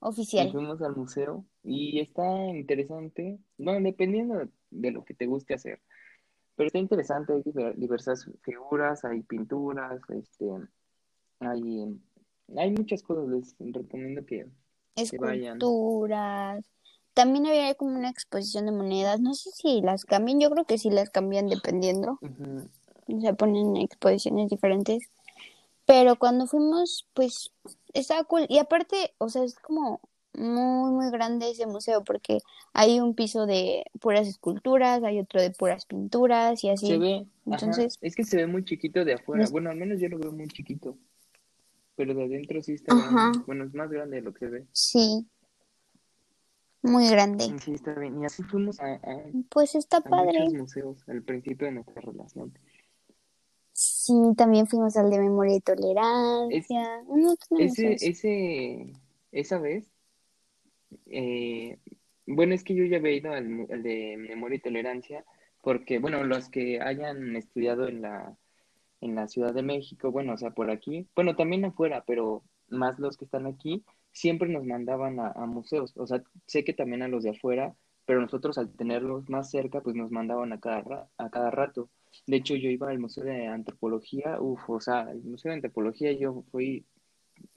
oficial. 0.00 0.52
fuimos 0.52 0.82
al 0.82 0.96
museo 0.96 1.44
y 1.62 2.00
está 2.00 2.46
interesante, 2.46 3.38
bueno, 3.58 3.80
dependiendo 3.82 4.48
de 4.70 4.90
lo 4.90 5.04
que 5.04 5.14
te 5.14 5.26
guste 5.26 5.54
hacer. 5.54 5.80
Pero 6.56 6.66
está 6.66 6.78
interesante, 6.78 7.32
hay 7.32 7.42
diversas 7.76 8.30
figuras, 8.42 9.04
hay 9.04 9.22
pinturas, 9.22 10.00
este, 10.10 10.46
hay, 11.38 11.98
hay 12.56 12.70
muchas 12.72 13.02
cosas, 13.02 13.28
les 13.28 13.72
recomiendo 13.72 14.24
que, 14.26 14.46
Esculturas. 14.96 16.64
También 17.14 17.46
había 17.46 17.74
como 17.74 17.96
una 17.96 18.08
exposición 18.08 18.66
de 18.66 18.72
monedas, 18.72 19.20
no 19.20 19.34
sé 19.34 19.50
si 19.50 19.80
las 19.80 20.04
cambian, 20.04 20.40
yo 20.40 20.50
creo 20.50 20.64
que 20.64 20.78
sí 20.78 20.90
las 20.90 21.10
cambian 21.10 21.48
dependiendo. 21.48 22.18
Se 23.20 23.34
ponen 23.34 23.76
exposiciones 23.76 24.50
diferentes. 24.50 25.10
Pero 25.86 26.16
cuando 26.16 26.46
fuimos, 26.46 27.06
pues 27.14 27.50
estaba 27.94 28.24
cool. 28.24 28.46
Y 28.48 28.58
aparte, 28.58 29.14
o 29.18 29.28
sea, 29.28 29.42
es 29.42 29.56
como 29.56 30.00
muy, 30.32 30.92
muy 30.92 31.10
grande 31.10 31.50
ese 31.50 31.66
museo 31.66 32.04
porque 32.04 32.38
hay 32.72 33.00
un 33.00 33.14
piso 33.14 33.46
de 33.46 33.84
puras 34.00 34.28
esculturas, 34.28 35.02
hay 35.02 35.18
otro 35.18 35.40
de 35.40 35.50
puras 35.50 35.86
pinturas 35.86 36.62
y 36.62 36.70
así. 36.70 36.86
Se 36.86 36.98
ve, 36.98 37.26
Entonces, 37.46 37.98
es 38.00 38.14
que 38.14 38.24
se 38.24 38.36
ve 38.36 38.46
muy 38.46 38.64
chiquito 38.64 39.04
de 39.04 39.14
afuera. 39.14 39.46
Bueno, 39.50 39.70
al 39.70 39.76
menos 39.76 40.00
yo 40.00 40.08
lo 40.08 40.18
veo 40.18 40.32
muy 40.32 40.46
chiquito. 40.48 40.96
Pero 41.96 42.14
de 42.14 42.24
adentro 42.24 42.62
sí 42.62 42.74
está 42.74 42.94
Bueno, 43.46 43.64
es 43.64 43.74
más 43.74 43.90
grande 43.90 44.16
de 44.16 44.22
lo 44.22 44.32
que 44.32 44.38
se 44.38 44.50
ve. 44.50 44.66
Sí. 44.72 45.26
Muy 46.82 47.08
grande. 47.10 47.52
Sí, 47.62 47.74
está 47.74 47.92
bien. 47.94 48.22
Y 48.22 48.24
así 48.24 48.42
fuimos 48.42 48.80
a, 48.80 49.00
pues 49.50 49.74
está 49.74 50.00
padre. 50.00 50.38
muchos 50.38 50.54
museos 50.54 51.08
al 51.08 51.22
principio 51.22 51.66
de 51.66 51.74
nuestra 51.74 52.00
relación. 52.00 52.54
Sí, 53.82 54.12
también 54.36 54.66
fuimos 54.66 54.94
al 54.98 55.08
de 55.10 55.18
memoria 55.18 55.56
y 55.56 55.60
tolerancia. 55.60 57.02
ese, 57.58 57.94
ese, 57.94 58.92
esa 59.32 59.58
vez, 59.58 59.90
eh, 61.06 61.78
bueno, 62.26 62.52
es 62.52 62.62
que 62.62 62.74
yo 62.74 62.84
ya 62.84 62.98
había 62.98 63.12
ido 63.12 63.32
al, 63.32 63.66
de 63.82 64.16
memoria 64.18 64.56
y 64.56 64.60
tolerancia, 64.60 65.24
porque, 65.62 65.98
bueno, 65.98 66.22
los 66.24 66.50
que 66.50 66.82
hayan 66.82 67.34
estudiado 67.36 67.88
en 67.88 68.02
la, 68.02 68.36
en 69.00 69.14
la 69.14 69.28
Ciudad 69.28 69.54
de 69.54 69.62
México, 69.62 70.12
bueno, 70.12 70.34
o 70.34 70.36
sea, 70.36 70.50
por 70.50 70.70
aquí, 70.70 71.08
bueno, 71.14 71.34
también 71.34 71.64
afuera, 71.64 72.04
pero 72.06 72.42
más 72.68 72.98
los 72.98 73.16
que 73.16 73.24
están 73.24 73.46
aquí, 73.46 73.82
siempre 74.12 74.50
nos 74.50 74.64
mandaban 74.66 75.20
a, 75.20 75.28
a 75.32 75.46
museos. 75.46 75.94
O 75.96 76.06
sea, 76.06 76.22
sé 76.44 76.64
que 76.64 76.74
también 76.74 77.00
a 77.02 77.08
los 77.08 77.22
de 77.22 77.30
afuera, 77.30 77.74
pero 78.04 78.20
nosotros 78.20 78.58
al 78.58 78.70
tenerlos 78.76 79.30
más 79.30 79.50
cerca, 79.50 79.80
pues 79.80 79.96
nos 79.96 80.10
mandaban 80.10 80.52
a 80.52 80.60
cada, 80.60 81.08
a 81.16 81.30
cada 81.30 81.50
rato. 81.50 81.88
De 82.26 82.36
hecho, 82.36 82.54
yo 82.56 82.70
iba 82.70 82.90
al 82.90 82.98
Museo 82.98 83.24
de 83.24 83.46
Antropología, 83.46 84.40
uff, 84.40 84.68
o 84.68 84.80
sea, 84.80 85.10
el 85.10 85.22
Museo 85.22 85.50
de 85.50 85.56
Antropología 85.56 86.12
yo 86.12 86.44
fui 86.50 86.84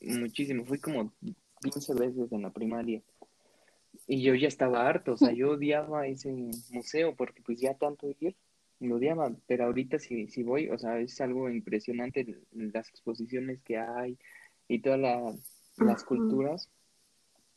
muchísimo, 0.02 0.66
fui 0.66 0.80
como 0.80 1.14
15 1.62 1.94
veces 1.96 2.32
en 2.32 2.42
la 2.42 2.52
primaria. 2.52 3.02
Y 4.08 4.22
yo 4.22 4.36
ya 4.36 4.48
estaba 4.48 4.88
harto, 4.88 5.14
o 5.14 5.18
sea, 5.18 5.32
yo 5.32 5.52
odiaba 5.52 6.08
ese 6.08 6.32
museo 6.72 7.16
porque 7.16 7.42
pues 7.42 7.60
ya 7.60 7.76
tanto 7.76 8.08
ir, 8.20 8.36
lo 8.80 8.96
odiaba, 8.98 9.34
pero 9.48 9.66
ahorita 9.66 10.00
si, 10.00 10.28
si 10.28 10.44
voy, 10.44 10.70
o 10.70 10.78
sea, 10.78 11.00
es 11.00 11.22
algo 11.22 11.50
impresionante 11.50 12.26
las 12.52 12.90
exposiciones 12.90 13.62
que 13.62 13.78
hay 13.78 14.18
y 14.68 14.80
todas 14.80 15.00
las 15.78 16.04
culturas. 16.04 16.70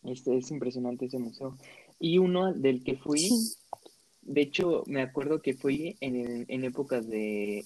Este, 0.04 0.36
es 0.36 0.50
impresionante 0.50 1.06
ese 1.06 1.18
museo. 1.18 1.56
Y 1.98 2.18
uno 2.18 2.52
del 2.52 2.84
que 2.84 2.96
fui, 2.96 3.28
de 4.26 4.40
hecho, 4.40 4.82
me 4.86 5.02
acuerdo 5.02 5.40
que 5.40 5.54
fui 5.54 5.96
en, 6.00 6.44
en 6.48 6.64
épocas 6.64 7.08
de, 7.08 7.64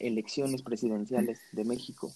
elecciones 0.00 0.62
presidenciales 0.62 1.40
de 1.52 1.64
México. 1.64 2.12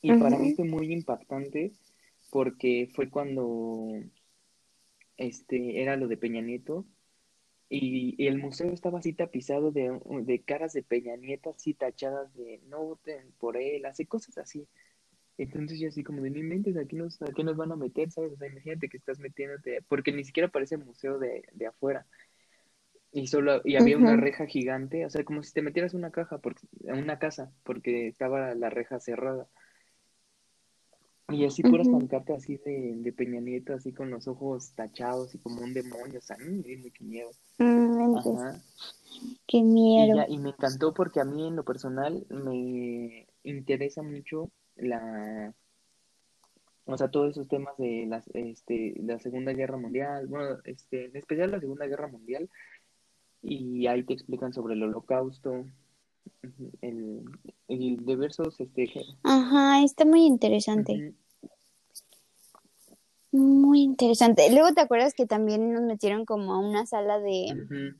Y 0.00 0.12
para 0.14 0.38
mí 0.38 0.54
fue 0.54 0.64
muy 0.64 0.92
impactante 0.92 1.72
porque 2.30 2.90
fue 2.94 3.10
cuando 3.10 4.00
este 5.16 5.82
era 5.82 5.96
lo 5.96 6.08
de 6.08 6.16
Peña 6.16 6.40
Nieto 6.40 6.86
y, 7.68 8.26
el 8.26 8.38
museo 8.38 8.72
estaba 8.72 8.98
así 8.98 9.12
tapizado 9.12 9.70
de, 9.70 10.00
de, 10.22 10.42
caras 10.42 10.72
de 10.72 10.82
Peña 10.82 11.16
Nieto 11.16 11.50
así 11.50 11.74
tachadas 11.74 12.34
de 12.34 12.60
no 12.68 12.82
voten 12.84 13.32
por 13.38 13.56
él, 13.56 13.84
así 13.86 14.06
cosas 14.06 14.38
así. 14.38 14.66
Entonces 15.38 15.80
yo 15.80 15.88
así 15.88 16.04
como 16.04 16.22
de, 16.22 16.30
mi 16.30 16.42
mente 16.42 16.74
aquí 16.78 16.96
nos, 16.96 17.20
aquí 17.22 17.42
nos 17.42 17.56
van 17.56 17.72
a 17.72 17.76
meter, 17.76 18.10
¿sabes? 18.10 18.32
O 18.32 18.36
sea, 18.36 18.48
imagínate 18.48 18.88
que 18.88 18.96
estás 18.96 19.18
metiéndote, 19.18 19.82
porque 19.88 20.12
ni 20.12 20.24
siquiera 20.24 20.48
parece 20.48 20.76
museo 20.76 21.18
de, 21.18 21.44
de 21.52 21.66
afuera. 21.66 22.06
Y 23.14 23.26
solo, 23.26 23.60
y 23.64 23.76
había 23.76 23.98
una 23.98 24.16
reja 24.16 24.46
gigante, 24.46 25.04
o 25.04 25.10
sea, 25.10 25.22
como 25.22 25.42
si 25.42 25.52
te 25.52 25.60
metieras 25.60 25.92
una 25.92 26.10
caja, 26.10 26.38
porque, 26.38 26.66
una 26.80 27.18
casa, 27.18 27.52
porque 27.62 28.08
estaba 28.08 28.54
la 28.54 28.70
reja 28.70 29.00
cerrada. 29.00 29.48
Y 31.28 31.44
así 31.44 31.62
puras 31.62 31.88
pancartas 31.88 32.38
así 32.38 32.56
de, 32.58 32.94
de, 32.96 33.12
Peña 33.12 33.40
Nieto, 33.40 33.74
así 33.74 33.92
con 33.92 34.10
los 34.10 34.28
ojos 34.28 34.72
tachados 34.74 35.34
y 35.34 35.38
como 35.38 35.62
un 35.62 35.72
demonio, 35.72 36.18
o 36.18 36.22
sea, 36.22 36.36
me 36.38 36.62
dio 36.62 36.78
mucho 36.78 37.04
miedo. 37.04 37.30
Mm, 37.58 38.16
Ajá. 38.16 38.62
Qué 39.46 39.62
miedo. 39.62 40.24
y 40.28 40.38
me 40.38 40.50
encantó 40.50 40.92
porque 40.92 41.20
a 41.20 41.24
mí 41.24 41.48
en 41.48 41.56
lo 41.56 41.64
personal 41.64 42.26
me 42.30 43.26
interesa 43.42 44.02
mucho 44.02 44.50
la 44.76 45.54
o 46.84 46.96
sea, 46.96 47.08
todos 47.08 47.30
esos 47.30 47.48
temas 47.48 47.76
de 47.78 48.06
las, 48.08 48.26
este, 48.34 48.94
la 49.02 49.18
Segunda 49.18 49.52
Guerra 49.52 49.76
Mundial, 49.76 50.26
bueno, 50.26 50.58
este, 50.64 51.06
en 51.06 51.16
especial 51.16 51.50
la 51.50 51.60
Segunda 51.60 51.86
Guerra 51.86 52.08
Mundial, 52.08 52.50
y 53.42 53.86
ahí 53.86 54.02
te 54.04 54.14
explican 54.14 54.52
sobre 54.52 54.74
el 54.74 54.82
holocausto, 54.82 55.64
el, 56.80 57.22
el 57.68 58.04
diversos, 58.04 58.60
este... 58.60 58.90
Ajá, 59.22 59.82
está 59.82 60.04
muy 60.04 60.24
interesante. 60.26 61.14
Muy 63.30 63.82
interesante. 63.82 64.52
Luego 64.52 64.72
te 64.74 64.80
acuerdas 64.80 65.14
que 65.14 65.26
también 65.26 65.72
nos 65.72 65.82
metieron 65.82 66.24
como 66.24 66.52
a 66.52 66.58
una 66.58 66.84
sala 66.86 67.18
de... 67.20 67.94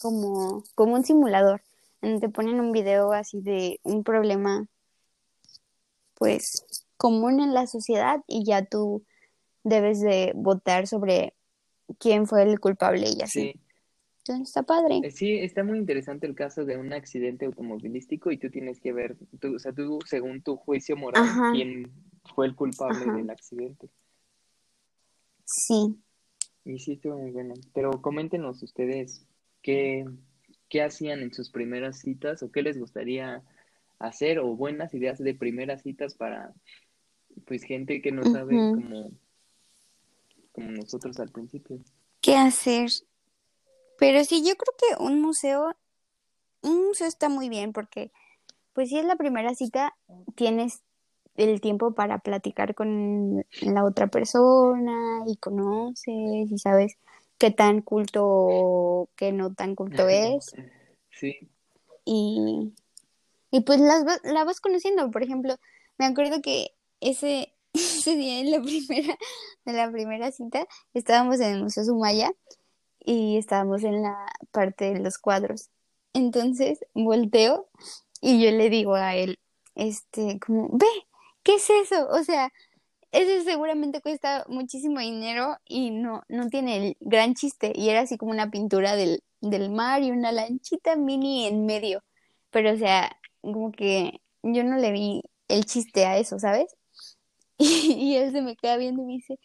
como, 0.00 0.62
como 0.74 0.94
un 0.94 1.04
simulador, 1.04 1.60
donde 2.00 2.20
te 2.20 2.28
ponen 2.28 2.60
un 2.60 2.72
video 2.72 3.12
así 3.12 3.40
de 3.40 3.80
un 3.82 4.04
problema 4.04 4.66
pues 6.16 6.64
común 6.96 7.40
en 7.40 7.54
la 7.54 7.66
sociedad 7.66 8.22
y 8.26 8.44
ya 8.44 8.64
tú 8.64 9.04
debes 9.62 10.00
de 10.00 10.32
votar 10.34 10.86
sobre 10.86 11.34
quién 11.98 12.26
fue 12.26 12.42
el 12.42 12.58
culpable 12.58 13.06
y 13.08 13.22
así. 13.22 13.52
Sí. 13.52 13.60
Entonces 14.18 14.48
está 14.48 14.62
padre. 14.64 15.00
Eh, 15.04 15.10
sí, 15.12 15.38
está 15.38 15.62
muy 15.62 15.78
interesante 15.78 16.26
el 16.26 16.34
caso 16.34 16.64
de 16.64 16.76
un 16.76 16.92
accidente 16.92 17.46
automovilístico 17.46 18.32
y 18.32 18.38
tú 18.38 18.50
tienes 18.50 18.80
que 18.80 18.92
ver, 18.92 19.16
tú, 19.40 19.54
o 19.54 19.58
sea, 19.58 19.72
tú 19.72 20.00
según 20.04 20.42
tu 20.42 20.56
juicio 20.56 20.96
moral, 20.96 21.24
quién 21.52 21.92
fue 22.34 22.46
el 22.46 22.56
culpable 22.56 23.12
del 23.12 23.30
accidente. 23.30 23.88
Sí. 25.44 25.96
Y 26.64 26.80
sí, 26.80 26.94
estuvo 26.94 27.16
muy 27.18 27.30
bueno. 27.30 27.54
Pero 27.72 28.02
coméntenos 28.02 28.60
ustedes 28.64 29.24
qué, 29.62 30.04
qué 30.68 30.82
hacían 30.82 31.20
en 31.20 31.32
sus 31.32 31.50
primeras 31.50 32.00
citas 32.00 32.42
o 32.42 32.50
qué 32.50 32.62
les 32.62 32.78
gustaría 32.78 33.44
hacer 33.98 34.38
o 34.38 34.54
buenas 34.56 34.94
ideas 34.94 35.18
de 35.18 35.34
primeras 35.34 35.82
citas 35.82 36.14
para 36.14 36.52
pues 37.46 37.62
gente 37.64 38.00
que 38.00 38.12
no 38.12 38.24
sabe 38.24 38.56
como, 38.56 39.10
como 40.52 40.70
nosotros 40.70 41.18
al 41.20 41.30
principio. 41.30 41.78
¿Qué 42.20 42.34
hacer? 42.34 42.90
Pero 43.98 44.24
sí, 44.24 44.42
yo 44.46 44.54
creo 44.56 44.74
que 44.78 45.02
un 45.02 45.20
museo, 45.20 45.74
un 46.62 46.86
museo 46.86 47.06
está 47.06 47.28
muy 47.28 47.48
bien 47.48 47.72
porque 47.72 48.10
pues 48.72 48.90
si 48.90 48.98
es 48.98 49.04
la 49.04 49.16
primera 49.16 49.54
cita, 49.54 49.96
tienes 50.34 50.82
el 51.36 51.60
tiempo 51.60 51.94
para 51.94 52.18
platicar 52.18 52.74
con 52.74 53.44
la 53.62 53.84
otra 53.84 54.06
persona 54.08 55.24
y 55.26 55.36
conoces 55.36 56.50
y 56.50 56.58
sabes 56.58 56.96
qué 57.38 57.50
tan 57.50 57.82
culto 57.82 58.24
o 58.24 59.08
qué 59.16 59.32
no 59.32 59.54
tan 59.54 59.74
culto 59.74 60.08
es. 60.08 60.54
Sí. 61.10 61.48
Y 62.04 62.72
y 63.56 63.60
pues 63.62 63.80
las, 63.80 64.04
la 64.24 64.44
vas 64.44 64.60
conociendo. 64.60 65.10
Por 65.10 65.22
ejemplo, 65.22 65.56
me 65.96 66.04
acuerdo 66.04 66.42
que 66.42 66.72
ese, 67.00 67.54
ese 67.72 68.14
día 68.14 68.40
en 68.40 68.50
la 68.50 68.60
primera, 68.60 69.16
de 69.64 69.72
la 69.72 69.90
primera 69.90 70.30
cita 70.30 70.66
estábamos 70.92 71.40
en 71.40 71.54
el 71.54 71.62
Museo 71.62 71.84
Sumaya 71.84 72.32
y 73.00 73.38
estábamos 73.38 73.82
en 73.82 74.02
la 74.02 74.26
parte 74.50 74.92
de 74.92 75.00
los 75.00 75.16
cuadros. 75.16 75.70
Entonces 76.12 76.80
volteo 76.92 77.70
y 78.20 78.42
yo 78.44 78.50
le 78.50 78.68
digo 78.68 78.94
a 78.94 79.14
él, 79.14 79.38
este, 79.74 80.38
como, 80.38 80.68
ve, 80.72 80.86
¿qué 81.42 81.54
es 81.54 81.70
eso? 81.70 82.08
O 82.10 82.22
sea, 82.22 82.52
eso 83.10 83.42
seguramente 83.44 84.02
cuesta 84.02 84.44
muchísimo 84.48 85.00
dinero 85.00 85.56
y 85.64 85.92
no, 85.92 86.24
no 86.28 86.48
tiene 86.50 86.76
el 86.76 86.96
gran 87.00 87.34
chiste. 87.34 87.72
Y 87.74 87.88
era 87.88 88.00
así 88.02 88.18
como 88.18 88.32
una 88.32 88.50
pintura 88.50 88.96
del, 88.96 89.22
del 89.40 89.70
mar 89.70 90.02
y 90.02 90.10
una 90.10 90.32
lanchita 90.32 90.96
mini 90.96 91.46
en 91.46 91.64
medio. 91.64 92.02
Pero, 92.50 92.72
o 92.72 92.76
sea, 92.76 93.16
como 93.52 93.72
que 93.72 94.20
yo 94.42 94.64
no 94.64 94.76
le 94.76 94.92
vi 94.92 95.22
el 95.48 95.64
chiste 95.64 96.06
a 96.06 96.18
eso, 96.18 96.38
¿sabes? 96.38 96.76
Y, 97.58 98.16
él 98.16 98.32
se 98.32 98.42
me 98.42 98.54
queda 98.54 98.76
viendo 98.76 99.02
y 99.02 99.06
me 99.06 99.12
dice, 99.14 99.38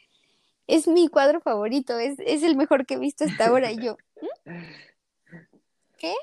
es 0.67 0.87
mi 0.87 1.07
cuadro 1.07 1.39
favorito, 1.39 1.97
es, 1.97 2.19
es 2.19 2.43
el 2.43 2.57
mejor 2.57 2.85
que 2.85 2.95
he 2.95 2.99
visto 2.99 3.23
hasta 3.23 3.47
ahora. 3.47 3.71
Y 3.71 3.77
yo, 3.77 3.97
¿Mm? 4.45 4.57
¿qué? 5.97 6.13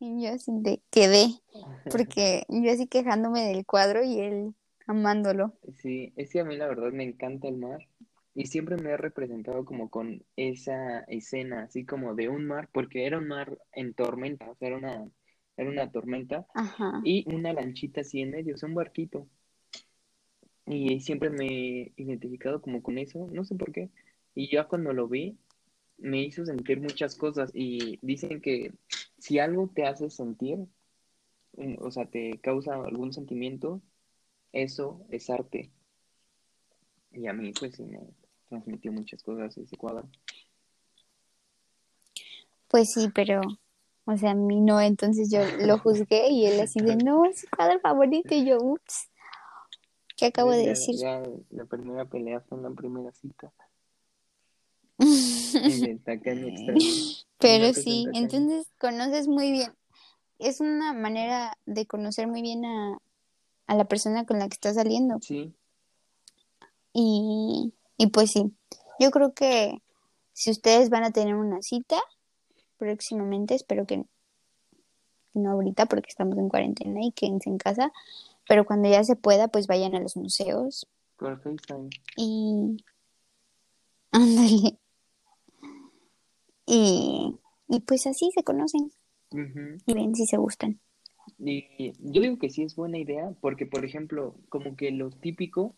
Y 0.00 0.22
yo 0.22 0.32
así 0.32 0.52
de 0.54 0.80
quedé, 0.90 1.26
porque 1.90 2.44
yo 2.48 2.70
así 2.70 2.86
quejándome 2.86 3.46
del 3.46 3.66
cuadro 3.66 4.04
y 4.04 4.20
él 4.20 4.54
amándolo. 4.86 5.54
Sí, 5.76 6.12
es 6.16 6.30
que 6.30 6.40
a 6.40 6.44
mí 6.44 6.56
la 6.56 6.68
verdad 6.68 6.92
me 6.92 7.02
encanta 7.02 7.48
el 7.48 7.56
mar 7.56 7.80
y 8.34 8.46
siempre 8.46 8.76
me 8.76 8.90
he 8.90 8.96
representado 8.96 9.64
como 9.64 9.90
con 9.90 10.22
esa 10.36 11.00
escena, 11.08 11.64
así 11.64 11.84
como 11.84 12.14
de 12.14 12.28
un 12.28 12.46
mar, 12.46 12.68
porque 12.72 13.06
era 13.06 13.18
un 13.18 13.26
mar 13.26 13.58
en 13.72 13.94
tormenta, 13.94 14.48
o 14.48 14.54
sea, 14.54 14.68
era 14.68 14.76
una, 14.78 15.08
era 15.58 15.68
una 15.68 15.90
tormenta 15.90 16.46
y 17.04 17.24
una 17.34 17.52
lanchita 17.52 18.00
así 18.00 18.20
en 18.20 18.30
medio, 18.30 18.54
o 18.54 18.58
sea, 18.58 18.68
un 18.68 18.76
barquito. 18.76 19.28
Y 20.64 21.00
siempre 21.00 21.30
me 21.30 21.46
he 21.46 21.92
identificado 21.96 22.62
como 22.62 22.82
con 22.82 22.96
eso, 22.96 23.28
no 23.32 23.44
sé 23.44 23.56
por 23.56 23.72
qué. 23.72 23.90
Y 24.34 24.50
ya 24.50 24.64
cuando 24.68 24.92
lo 24.92 25.08
vi, 25.08 25.36
me 25.98 26.22
hizo 26.22 26.46
sentir 26.46 26.80
muchas 26.80 27.16
cosas 27.16 27.50
y 27.52 27.98
dicen 28.02 28.40
que 28.40 28.72
si 29.18 29.40
algo 29.40 29.68
te 29.74 29.84
hace 29.84 30.10
sentir, 30.10 30.58
o 31.80 31.90
sea, 31.90 32.06
te 32.06 32.38
causa 32.40 32.74
algún 32.74 33.12
sentimiento, 33.12 33.82
eso 34.52 35.04
es 35.10 35.28
arte. 35.28 35.72
Y 37.10 37.26
a 37.26 37.32
mí, 37.32 37.52
pues, 37.58 37.74
sí 37.74 37.82
me 37.82 38.00
transmitió 38.48 38.92
muchas 38.92 39.22
cosas 39.24 39.58
ese 39.58 39.76
cuadro. 39.76 40.08
Pues 42.68 42.92
sí, 42.92 43.08
pero, 43.12 43.40
o 44.10 44.16
sea, 44.16 44.30
a 44.30 44.34
mí 44.34 44.62
no, 44.62 44.80
entonces 44.80 45.30
yo 45.30 45.40
lo 45.66 45.78
juzgué 45.78 46.30
y 46.30 46.46
él 46.46 46.58
así 46.60 46.80
de, 46.80 46.96
no, 46.96 47.26
es 47.26 47.40
su 47.40 47.46
cuadro 47.54 47.78
favorito, 47.78 48.34
y 48.34 48.46
yo, 48.46 48.56
ups, 48.58 49.10
¿qué 50.16 50.24
acabo 50.24 50.52
de 50.52 50.68
decir? 50.68 50.96
Ya, 50.96 51.22
la 51.50 51.66
primera 51.66 52.06
pelea 52.06 52.40
fue 52.40 52.56
en 52.56 52.64
la 52.64 52.70
primera 52.70 53.12
cita. 53.12 53.52
Pero 57.38 57.74
sí, 57.74 58.06
entonces 58.14 58.66
conoces 58.78 59.28
muy 59.28 59.52
bien. 59.52 59.74
Es 60.38 60.62
una 60.62 60.94
manera 60.94 61.58
de 61.66 61.84
conocer 61.84 62.28
muy 62.28 62.40
bien 62.40 62.64
a, 62.64 62.96
a 63.66 63.74
la 63.74 63.84
persona 63.84 64.24
con 64.24 64.38
la 64.38 64.48
que 64.48 64.54
estás 64.54 64.76
saliendo. 64.76 65.18
Sí. 65.20 65.52
Y, 66.94 67.74
y 67.98 68.06
pues 68.06 68.30
sí, 68.30 68.54
yo 68.98 69.10
creo 69.10 69.34
que 69.34 69.82
si 70.32 70.50
ustedes 70.50 70.88
van 70.88 71.04
a 71.04 71.10
tener 71.10 71.34
una 71.34 71.60
cita 71.60 71.98
próximamente, 72.78 73.54
espero 73.54 73.86
que 73.86 74.04
no 75.34 75.50
ahorita 75.52 75.86
porque 75.86 76.08
estamos 76.08 76.38
en 76.38 76.48
cuarentena 76.48 77.00
y 77.02 77.12
quédense 77.12 77.50
en 77.50 77.58
casa, 77.58 77.92
pero 78.48 78.64
cuando 78.64 78.88
ya 78.88 79.04
se 79.04 79.16
pueda, 79.16 79.48
pues 79.48 79.66
vayan 79.66 79.94
a 79.94 80.00
los 80.00 80.16
museos. 80.16 80.86
FaceTime. 81.18 81.90
Y 82.16 82.84
ándale. 84.10 84.78
Y, 86.70 87.34
y 87.68 87.80
pues 87.80 88.06
así 88.06 88.30
se 88.34 88.42
conocen. 88.42 88.92
Y 89.30 89.94
ven 89.94 90.14
si 90.14 90.26
se 90.26 90.36
gustan. 90.36 90.80
Y 91.38 91.92
yo 92.00 92.22
digo 92.22 92.38
que 92.38 92.50
sí 92.50 92.62
es 92.62 92.74
buena 92.74 92.98
idea, 92.98 93.32
porque 93.40 93.66
por 93.66 93.84
ejemplo, 93.84 94.34
como 94.48 94.76
que 94.76 94.90
lo 94.90 95.10
típico 95.10 95.74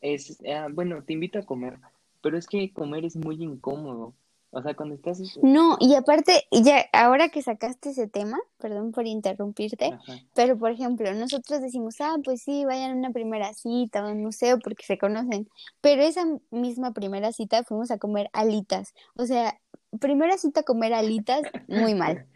es, 0.00 0.38
ah, 0.48 0.68
bueno, 0.72 1.02
te 1.04 1.12
invito 1.12 1.38
a 1.38 1.46
comer, 1.46 1.78
pero 2.20 2.38
es 2.38 2.46
que 2.46 2.72
comer 2.72 3.04
es 3.04 3.16
muy 3.16 3.42
incómodo. 3.42 4.14
O 4.54 4.62
sea, 4.62 4.74
cuando 4.74 4.94
estás... 4.96 5.18
No, 5.42 5.78
y 5.80 5.94
aparte, 5.94 6.44
ya 6.50 6.84
ahora 6.92 7.30
que 7.30 7.40
sacaste 7.40 7.90
ese 7.90 8.06
tema, 8.06 8.38
perdón 8.58 8.92
por 8.92 9.06
interrumpirte, 9.06 9.98
pero 10.34 10.58
por 10.58 10.70
ejemplo, 10.70 11.12
nosotros 11.14 11.62
decimos, 11.62 11.96
ah, 12.00 12.16
pues 12.22 12.42
sí, 12.42 12.66
vayan 12.66 12.90
a 12.90 12.94
una 12.94 13.10
primera 13.12 13.54
cita 13.54 14.00
a 14.00 14.12
un 14.12 14.22
museo 14.22 14.58
porque 14.58 14.84
se 14.84 14.98
conocen, 14.98 15.48
pero 15.80 16.02
esa 16.02 16.26
misma 16.50 16.92
primera 16.92 17.32
cita 17.32 17.64
fuimos 17.64 17.90
a 17.90 17.96
comer 17.96 18.28
alitas. 18.34 18.92
O 19.14 19.24
sea, 19.24 19.58
primera 20.00 20.36
cita 20.36 20.60
a 20.60 20.64
comer 20.64 20.92
alitas, 20.92 21.42
muy 21.66 21.94
mal, 21.94 22.26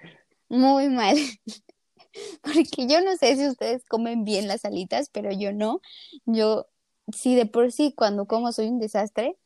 muy 0.49 0.89
mal. 0.89 1.17
porque 2.43 2.87
yo 2.89 3.03
no 3.03 3.15
sé 3.17 3.37
si 3.37 3.47
ustedes 3.47 3.85
comen 3.85 4.25
bien 4.25 4.49
las 4.49 4.65
alitas, 4.65 5.11
pero 5.11 5.31
yo 5.33 5.53
no. 5.53 5.83
Yo, 6.25 6.67
sí, 7.13 7.35
de 7.35 7.45
por 7.45 7.73
sí, 7.73 7.93
cuando 7.95 8.27
como 8.27 8.53
soy 8.53 8.69
un 8.69 8.79
desastre, 8.79 9.37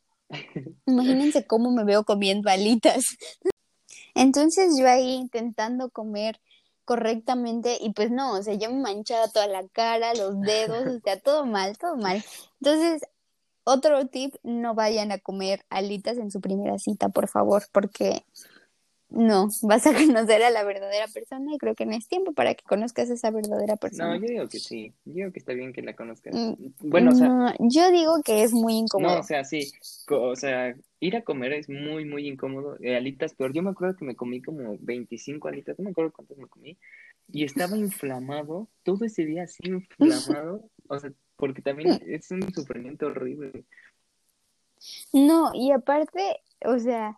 imagínense 0.85 1.45
cómo 1.45 1.71
me 1.71 1.83
veo 1.83 2.03
comiendo 2.03 2.49
alitas. 2.49 3.05
Entonces 4.15 4.77
yo 4.77 4.87
ahí 4.87 5.13
intentando 5.13 5.89
comer 5.89 6.39
correctamente 6.85 7.77
y 7.79 7.93
pues 7.93 8.11
no, 8.11 8.33
o 8.33 8.43
sea, 8.43 8.55
yo 8.55 8.69
me 8.69 8.81
manchaba 8.81 9.29
toda 9.29 9.47
la 9.47 9.67
cara, 9.69 10.13
los 10.13 10.39
dedos, 10.41 10.87
o 10.87 10.99
sea, 10.99 11.19
todo 11.19 11.45
mal, 11.45 11.77
todo 11.77 11.95
mal. 11.95 12.23
Entonces, 12.59 13.01
otro 13.63 14.07
tip, 14.07 14.35
no 14.43 14.73
vayan 14.75 15.11
a 15.11 15.19
comer 15.19 15.63
alitas 15.69 16.17
en 16.17 16.31
su 16.31 16.41
primera 16.41 16.77
cita, 16.79 17.09
por 17.09 17.29
favor, 17.29 17.63
porque 17.71 18.25
no, 19.11 19.49
vas 19.63 19.85
a 19.87 19.93
conocer 19.93 20.41
a 20.41 20.49
la 20.49 20.63
verdadera 20.63 21.07
persona 21.07 21.53
y 21.53 21.57
creo 21.57 21.75
que 21.75 21.85
no 21.85 21.95
es 21.95 22.07
tiempo 22.07 22.33
para 22.33 22.55
que 22.55 22.63
conozcas 22.63 23.09
a 23.09 23.13
esa 23.13 23.29
verdadera 23.29 23.75
persona. 23.75 24.15
No, 24.15 24.15
yo 24.15 24.27
digo 24.27 24.47
que 24.47 24.59
sí, 24.59 24.93
yo 25.05 25.13
digo 25.13 25.31
que 25.33 25.39
está 25.39 25.53
bien 25.53 25.73
que 25.73 25.81
la 25.81 25.95
conozcas. 25.95 26.33
Mm, 26.33 26.53
bueno, 26.79 27.11
o 27.11 27.15
sea... 27.15 27.55
yo 27.59 27.91
digo 27.91 28.21
que 28.23 28.43
es 28.43 28.53
muy 28.53 28.77
incómodo. 28.77 29.15
No, 29.15 29.19
o 29.19 29.23
sea, 29.23 29.43
sí, 29.43 29.71
o 30.09 30.35
sea, 30.35 30.75
ir 31.01 31.17
a 31.17 31.23
comer 31.23 31.53
es 31.53 31.69
muy, 31.69 32.05
muy 32.05 32.27
incómodo. 32.27 32.77
Eh, 32.79 32.95
alitas, 32.95 33.33
pero 33.37 33.53
yo 33.53 33.61
me 33.61 33.71
acuerdo 33.71 33.97
que 33.97 34.05
me 34.05 34.15
comí 34.15 34.41
como 34.41 34.77
25 34.79 35.47
alitas, 35.47 35.77
no 35.77 35.85
me 35.85 35.91
acuerdo 35.91 36.13
cuántas 36.13 36.37
me 36.37 36.47
comí, 36.47 36.77
y 37.27 37.43
estaba 37.43 37.77
inflamado, 37.77 38.69
todo 38.83 39.05
ese 39.05 39.25
día 39.25 39.43
así 39.43 39.63
inflamado, 39.65 40.69
o 40.87 40.99
sea, 40.99 41.11
porque 41.35 41.61
también 41.61 42.01
es 42.05 42.31
un 42.31 42.53
sufrimiento 42.53 43.07
horrible. 43.07 43.65
No, 45.11 45.51
y 45.53 45.71
aparte, 45.71 46.41
o 46.65 46.79
sea 46.79 47.17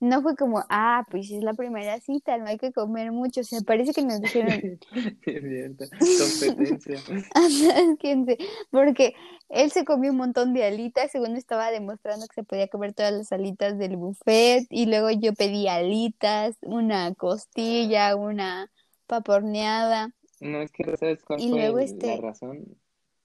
no 0.00 0.22
fue 0.22 0.34
como, 0.34 0.64
ah, 0.70 1.06
pues 1.10 1.30
es 1.30 1.44
la 1.44 1.52
primera 1.52 2.00
cita, 2.00 2.38
no 2.38 2.46
hay 2.46 2.56
que 2.56 2.72
comer 2.72 3.12
mucho. 3.12 3.42
O 3.42 3.44
sea, 3.44 3.60
parece 3.60 3.92
que 3.92 4.02
nos 4.02 4.20
dijeron. 4.20 4.80
es 5.26 6.40
competencia. 6.40 6.98
Porque 8.70 9.14
él 9.50 9.70
se 9.70 9.84
comió 9.84 10.10
un 10.10 10.16
montón 10.16 10.54
de 10.54 10.64
alitas, 10.64 11.10
según 11.10 11.36
estaba 11.36 11.70
demostrando 11.70 12.26
que 12.26 12.34
se 12.34 12.44
podía 12.44 12.68
comer 12.68 12.94
todas 12.94 13.12
las 13.12 13.30
alitas 13.30 13.76
del 13.78 13.98
buffet. 13.98 14.66
Y 14.70 14.86
luego 14.86 15.10
yo 15.10 15.34
pedí 15.34 15.68
alitas, 15.68 16.56
una 16.62 17.14
costilla, 17.14 18.16
una 18.16 18.70
paporneada. 19.06 20.14
No, 20.40 20.62
es 20.62 20.72
que 20.72 20.96
sabes 20.96 21.22
cuál 21.22 21.40
y 21.40 21.50
fue 21.50 21.58
luego 21.58 21.78
este... 21.78 22.06
la 22.06 22.16
razón 22.16 22.79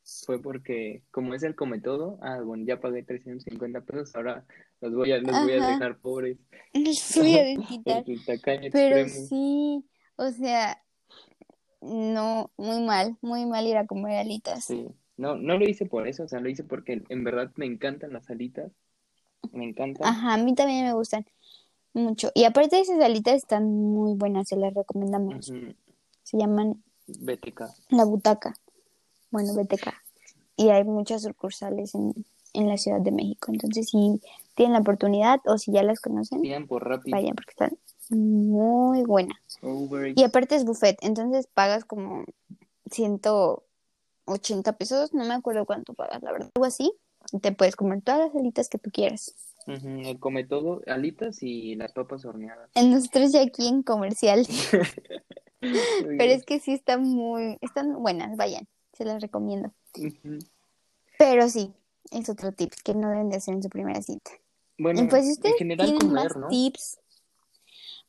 fue 0.06 0.40
porque 0.42 1.02
como 1.12 1.34
es 1.34 1.44
el 1.44 1.56
come 1.56 1.80
todo, 1.80 2.20
ah, 2.22 2.40
bueno, 2.42 2.64
ya 2.66 2.80
pagué 2.80 3.04
350 3.04 3.82
pesos, 3.82 4.16
ahora 4.16 4.46
los 4.80 4.94
voy 4.94 5.12
a, 5.12 5.18
los 5.18 5.32
voy 5.44 5.54
a 5.54 5.68
dejar 5.68 5.98
pobres. 5.98 6.38
Los 6.74 7.16
voy 7.16 7.36
a. 7.36 8.04
Pero 8.72 9.10
sí, 9.10 9.84
o 10.16 10.30
sea, 10.32 10.82
no, 11.82 12.52
muy 12.58 12.84
mal, 12.84 13.18
muy 13.22 13.46
mal 13.48 13.66
ir 13.66 13.78
a 13.78 13.88
comer 13.88 14.18
alitas. 14.18 14.66
Sí, 14.66 14.88
no, 15.18 15.36
no 15.38 15.58
lo 15.58 15.68
hice 15.68 15.88
por 15.88 16.08
eso, 16.08 16.24
o 16.24 16.28
sea, 16.28 16.40
lo 16.40 16.50
hice 16.50 16.64
porque 16.64 17.04
en 17.10 17.24
verdad 17.24 17.52
me 17.56 17.66
encantan 17.66 18.14
las 18.14 18.30
alitas, 18.30 18.72
me 19.54 19.66
encantan. 19.66 20.08
Ajá, 20.08 20.36
a 20.36 20.38
mí 20.38 20.54
también 20.54 20.86
me 20.86 20.94
gustan 20.94 21.26
mucho. 21.94 22.30
Y 22.36 22.44
aparte 22.44 22.80
esas 22.80 23.02
alitas 23.02 23.36
están 23.36 23.64
muy 23.66 24.14
buenas, 24.14 24.50
se 24.50 24.56
las 24.56 24.74
recomendamos. 24.74 25.52
Se 26.22 26.38
llaman... 26.38 26.84
BTK. 27.08 27.62
La 27.90 28.04
butaca 28.04 28.56
bueno, 29.36 29.54
BTK. 29.54 29.94
Y 30.56 30.70
hay 30.70 30.86
muchas 30.86 31.24
sucursales 31.24 31.94
en, 31.94 32.14
la 32.54 32.78
Ciudad 32.78 33.02
de 33.02 33.12
México. 33.12 33.52
Entonces, 33.52 33.90
si 33.90 34.22
tienen 34.56 34.74
la 34.74 34.80
oportunidad 34.80 35.42
o 35.46 35.58
si 35.58 35.74
ya 35.74 35.84
las 35.84 36.00
conocen, 36.00 36.42
vayan 36.42 36.68
por 36.68 36.88
rápido. 36.88 37.18
Vayan 37.18 37.36
porque 37.36 37.52
están 37.52 37.78
muy 38.10 39.04
buenas. 39.04 39.38
y 40.16 40.24
aparte 40.24 40.56
es 40.56 40.64
buffet, 40.64 40.98
entonces 41.02 41.48
pagas 41.54 41.84
como 41.84 42.24
180 42.92 44.78
pesos, 44.78 45.14
no 45.14 45.26
me 45.26 45.34
acuerdo 45.34 45.66
cuánto 45.66 45.94
pagas, 45.94 46.24
la 46.24 46.32
verdad, 46.32 46.52
algo 46.56 46.66
así. 46.66 46.94
te 47.42 47.52
puedes 47.52 47.76
comer 47.76 48.02
todas 48.04 48.28
las 48.28 48.36
alitas 48.36 48.70
que 48.70 48.78
tú 48.78 48.90
quieras. 48.90 49.36
come 50.22 50.46
todo, 50.46 50.82
alitas 50.88 51.44
y 51.44 51.76
las 51.76 51.92
papas 51.92 52.24
horneadas. 52.24 52.70
En 52.76 52.92
nosotros 52.92 53.34
ya 53.34 53.42
aquí 53.42 53.68
en 53.68 53.84
comercial. 53.84 54.48
Pero 55.60 56.32
es 56.32 56.46
que 56.46 56.62
sí 56.62 56.72
están 56.72 57.04
muy, 57.04 57.58
están 57.60 58.02
buenas, 58.02 58.38
vayan 58.38 58.66
se 58.96 59.06
las 59.06 59.22
recomiendo. 59.22 59.72
Pero 61.18 61.50
sí, 61.50 61.74
es 62.12 62.30
otro 62.30 62.52
tip 62.52 62.74
que 62.84 62.94
no 62.94 63.10
deben 63.10 63.30
de 63.30 63.38
hacer 63.38 63.54
en 63.54 63.64
su 63.64 63.70
primera 63.70 64.02
cita. 64.02 64.32
Bueno, 64.78 65.08
pues 65.10 65.30
ustedes 65.30 65.54
en 65.54 65.60
general 65.60 65.88
tienen 65.88 66.14
más 66.14 66.34
tips. 66.50 67.00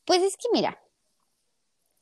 Pues 0.05 0.23
es 0.23 0.37
que 0.37 0.49
mira, 0.53 0.79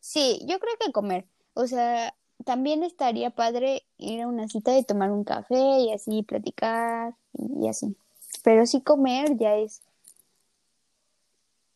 sí, 0.00 0.40
yo 0.46 0.58
creo 0.58 0.74
que 0.78 0.92
comer, 0.92 1.26
o 1.54 1.66
sea, 1.66 2.14
también 2.44 2.82
estaría 2.82 3.30
padre 3.30 3.84
ir 3.96 4.22
a 4.22 4.28
una 4.28 4.48
cita 4.48 4.76
y 4.76 4.84
tomar 4.84 5.10
un 5.10 5.24
café 5.24 5.80
y 5.80 5.92
así 5.92 6.22
platicar 6.22 7.14
y 7.32 7.68
así. 7.68 7.96
Pero 8.42 8.66
sí 8.66 8.82
comer 8.82 9.36
ya 9.36 9.56
es 9.56 9.82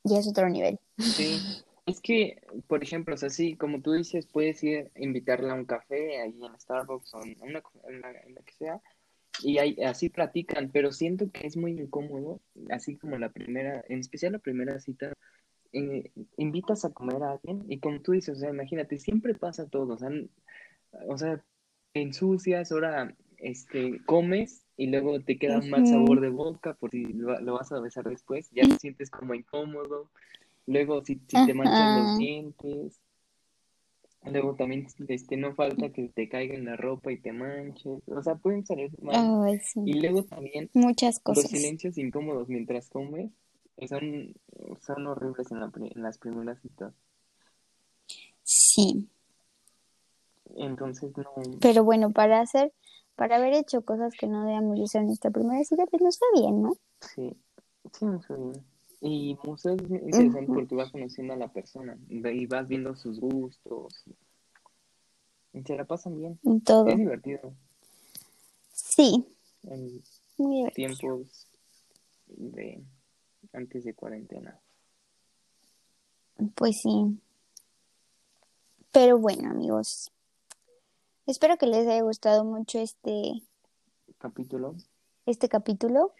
ya 0.04 0.18
es 0.18 0.28
otro 0.28 0.48
nivel. 0.48 0.78
Sí. 0.98 1.40
Es 1.88 2.02
que, 2.02 2.42
por 2.66 2.82
ejemplo, 2.82 3.14
o 3.14 3.16
sea, 3.16 3.30
sí, 3.30 3.56
como 3.56 3.80
tú 3.80 3.92
dices, 3.92 4.26
puedes 4.26 4.62
ir 4.62 4.90
a 4.94 5.02
invitarla 5.02 5.52
a 5.52 5.56
un 5.56 5.64
café 5.64 6.20
ahí 6.20 6.38
en 6.44 6.60
Starbucks 6.60 7.14
o 7.14 7.22
en, 7.22 7.40
una, 7.40 7.62
en, 7.88 8.00
la, 8.34 8.42
que 8.42 8.52
sea, 8.52 8.82
y 9.42 9.56
ahí, 9.56 9.74
así 9.82 10.10
platican, 10.10 10.70
pero 10.70 10.92
siento 10.92 11.30
que 11.30 11.46
es 11.46 11.56
muy 11.56 11.72
incómodo, 11.72 12.42
así 12.70 12.96
como 12.96 13.16
la 13.16 13.30
primera, 13.30 13.82
en 13.88 14.00
especial 14.00 14.32
la 14.32 14.38
primera 14.38 14.78
cita, 14.80 15.14
eh, 15.72 16.10
invitas 16.36 16.84
a 16.84 16.92
comer 16.92 17.22
a 17.22 17.32
alguien 17.32 17.64
y 17.68 17.78
como 17.78 18.00
tú 18.02 18.12
dices, 18.12 18.36
o 18.36 18.40
sea, 18.40 18.50
imagínate, 18.50 18.98
siempre 18.98 19.34
pasa 19.34 19.66
todo, 19.66 19.94
o 19.94 19.98
sea, 19.98 20.10
o 21.06 21.16
sea, 21.16 21.42
te 21.92 22.02
ensucias, 22.02 22.70
ahora 22.70 23.16
este, 23.38 24.00
comes 24.04 24.66
y 24.76 24.88
luego 24.88 25.20
te 25.20 25.38
queda 25.38 25.58
un 25.58 25.70
mal 25.70 25.86
sabor 25.86 26.20
de 26.20 26.28
boca 26.28 26.74
por 26.74 26.90
si 26.90 27.04
lo, 27.04 27.54
vas 27.54 27.72
a 27.72 27.80
besar 27.80 28.04
después, 28.04 28.50
ya 28.50 28.62
te 28.64 28.78
sientes 28.78 29.10
como 29.10 29.34
incómodo. 29.34 30.10
Luego 30.68 31.02
si, 31.02 31.14
si 31.14 31.46
te 31.46 31.54
manchan 31.54 32.04
los 32.04 32.18
dientes. 32.18 33.00
Luego 34.24 34.54
también 34.54 34.86
este, 35.08 35.38
no 35.38 35.54
falta 35.54 35.88
que 35.90 36.08
te 36.08 36.28
caiga 36.28 36.54
en 36.54 36.66
la 36.66 36.76
ropa 36.76 37.10
y 37.10 37.18
te 37.18 37.32
manches. 37.32 38.02
O 38.06 38.22
sea, 38.22 38.34
pueden 38.34 38.66
salir 38.66 38.90
mal. 39.02 39.58
Y 39.86 39.94
luego 39.94 40.24
también 40.24 40.68
muchas 40.74 41.20
cosas. 41.20 41.44
Los 41.44 41.50
silencios 41.50 41.96
incómodos 41.96 42.48
mientras 42.48 42.90
comes 42.90 43.30
son, 43.88 44.34
son 44.84 45.06
horribles 45.06 45.50
en, 45.50 45.60
la, 45.60 45.72
en 45.74 46.02
las 46.02 46.18
primeras 46.18 46.60
citas. 46.60 46.92
Sí. 48.42 49.08
Entonces 50.56 51.16
no. 51.16 51.32
Pero 51.62 51.82
bueno, 51.82 52.12
para 52.12 52.42
hacer, 52.42 52.74
para 53.16 53.36
haber 53.36 53.54
hecho 53.54 53.82
cosas 53.86 54.12
que 54.20 54.26
no 54.26 54.44
debíamos 54.44 54.78
hacer 54.82 55.00
en 55.00 55.10
esta 55.10 55.30
primera 55.30 55.64
cita, 55.64 55.86
pues 55.86 56.02
no 56.02 56.10
está 56.10 56.26
bien, 56.34 56.60
¿no? 56.60 56.74
Sí, 57.00 57.34
sí, 57.94 58.04
no 58.04 58.16
está 58.16 58.34
bien. 58.36 58.77
Y 59.00 59.36
pues, 59.42 59.64
es 59.66 59.80
interesante 59.80 60.52
porque 60.52 60.74
vas 60.74 60.90
conociendo 60.90 61.34
a 61.34 61.36
la 61.36 61.52
persona 61.52 61.96
y 62.08 62.46
vas 62.46 62.68
viendo 62.68 62.96
sus 62.96 63.20
gustos. 63.20 64.04
Y 65.52 65.62
se 65.62 65.76
la 65.76 65.84
pasan 65.84 66.16
bien. 66.16 66.38
Todo. 66.64 66.88
Es 66.88 66.96
divertido. 66.96 67.54
Sí. 68.72 69.24
En 69.62 70.02
tiempos 70.74 71.46
de 72.26 72.82
antes 73.52 73.84
de 73.84 73.94
cuarentena. 73.94 74.60
Pues 76.54 76.80
sí. 76.80 77.18
Pero 78.92 79.18
bueno, 79.18 79.50
amigos. 79.50 80.12
Espero 81.26 81.56
que 81.56 81.66
les 81.66 81.86
haya 81.86 82.02
gustado 82.02 82.44
mucho 82.44 82.78
este 82.78 83.42
capítulo. 84.18 84.74
Este 85.26 85.48
capítulo. 85.48 86.12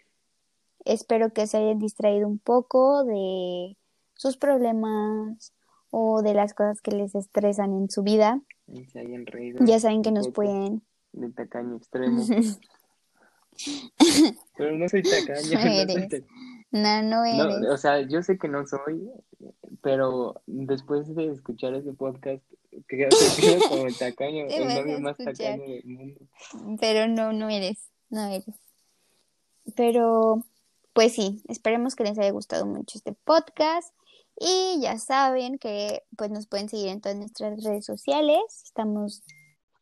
Espero 0.89 1.33
que 1.33 1.45
se 1.45 1.57
hayan 1.57 1.79
distraído 1.79 2.27
un 2.27 2.39
poco 2.39 3.03
de 3.03 3.77
sus 4.15 4.37
problemas 4.37 5.53
o 5.91 6.21
de 6.21 6.33
las 6.33 6.53
cosas 6.53 6.81
que 6.81 6.91
les 6.91 7.15
estresan 7.15 7.73
en 7.73 7.89
su 7.89 8.03
vida. 8.03 8.41
Y 8.67 8.85
se 8.85 8.99
hayan 8.99 9.25
reído. 9.25 9.59
Ya 9.65 9.79
saben 9.79 10.01
que 10.01 10.11
nos 10.11 10.29
pueden. 10.29 10.83
De 11.11 11.31
tacaño 11.31 11.77
extremo. 11.77 12.23
Pero 14.57 14.77
no 14.77 14.89
soy 14.89 15.03
tacaño. 15.03 16.25
No, 16.71 17.01
no, 17.01 17.25
eres. 17.25 17.67
o 17.67 17.77
sea, 17.77 18.01
yo 18.01 18.21
sé 18.21 18.37
que 18.37 18.47
no 18.47 18.63
soy, 18.67 19.09
pero 19.81 20.39
después 20.45 21.15
de 21.15 21.31
escuchar 21.31 21.73
ese 21.73 21.93
podcast, 21.93 22.43
creo 22.85 23.09
que 23.09 23.09
como 23.69 23.87
el 23.87 23.97
tacaño, 23.97 24.45
el 24.47 24.67
novio 24.67 24.99
más 24.99 25.17
tacaño 25.17 25.63
del 25.63 25.85
mundo. 25.85 26.19
Pero 26.79 27.07
no, 27.07 27.33
no 27.33 27.49
eres, 27.49 27.89
no 28.11 28.27
eres. 28.27 28.53
Pero 29.75 30.45
pues 30.99 31.13
sí, 31.13 31.41
esperemos 31.47 31.95
que 31.95 32.03
les 32.03 32.19
haya 32.19 32.31
gustado 32.31 32.65
mucho 32.65 32.97
este 32.97 33.13
podcast. 33.13 33.95
Y 34.37 34.81
ya 34.81 34.97
saben 34.97 35.57
que 35.57 36.03
pues 36.17 36.29
nos 36.29 36.45
pueden 36.45 36.67
seguir 36.67 36.89
en 36.89 36.99
todas 36.99 37.17
nuestras 37.17 37.63
redes 37.63 37.85
sociales. 37.85 38.41
Estamos 38.65 39.23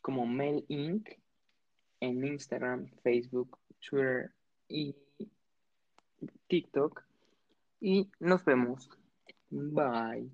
como 0.01 0.27
Mel 0.27 0.63
Inc. 0.67 1.09
en 2.01 2.23
Instagram, 2.23 2.91
Facebook, 3.01 3.57
Twitter 3.79 4.31
y 4.67 4.95
TikTok. 6.49 7.01
Y 7.81 8.11
nos 8.19 8.45
vemos. 8.45 8.87
Bye. 9.49 10.29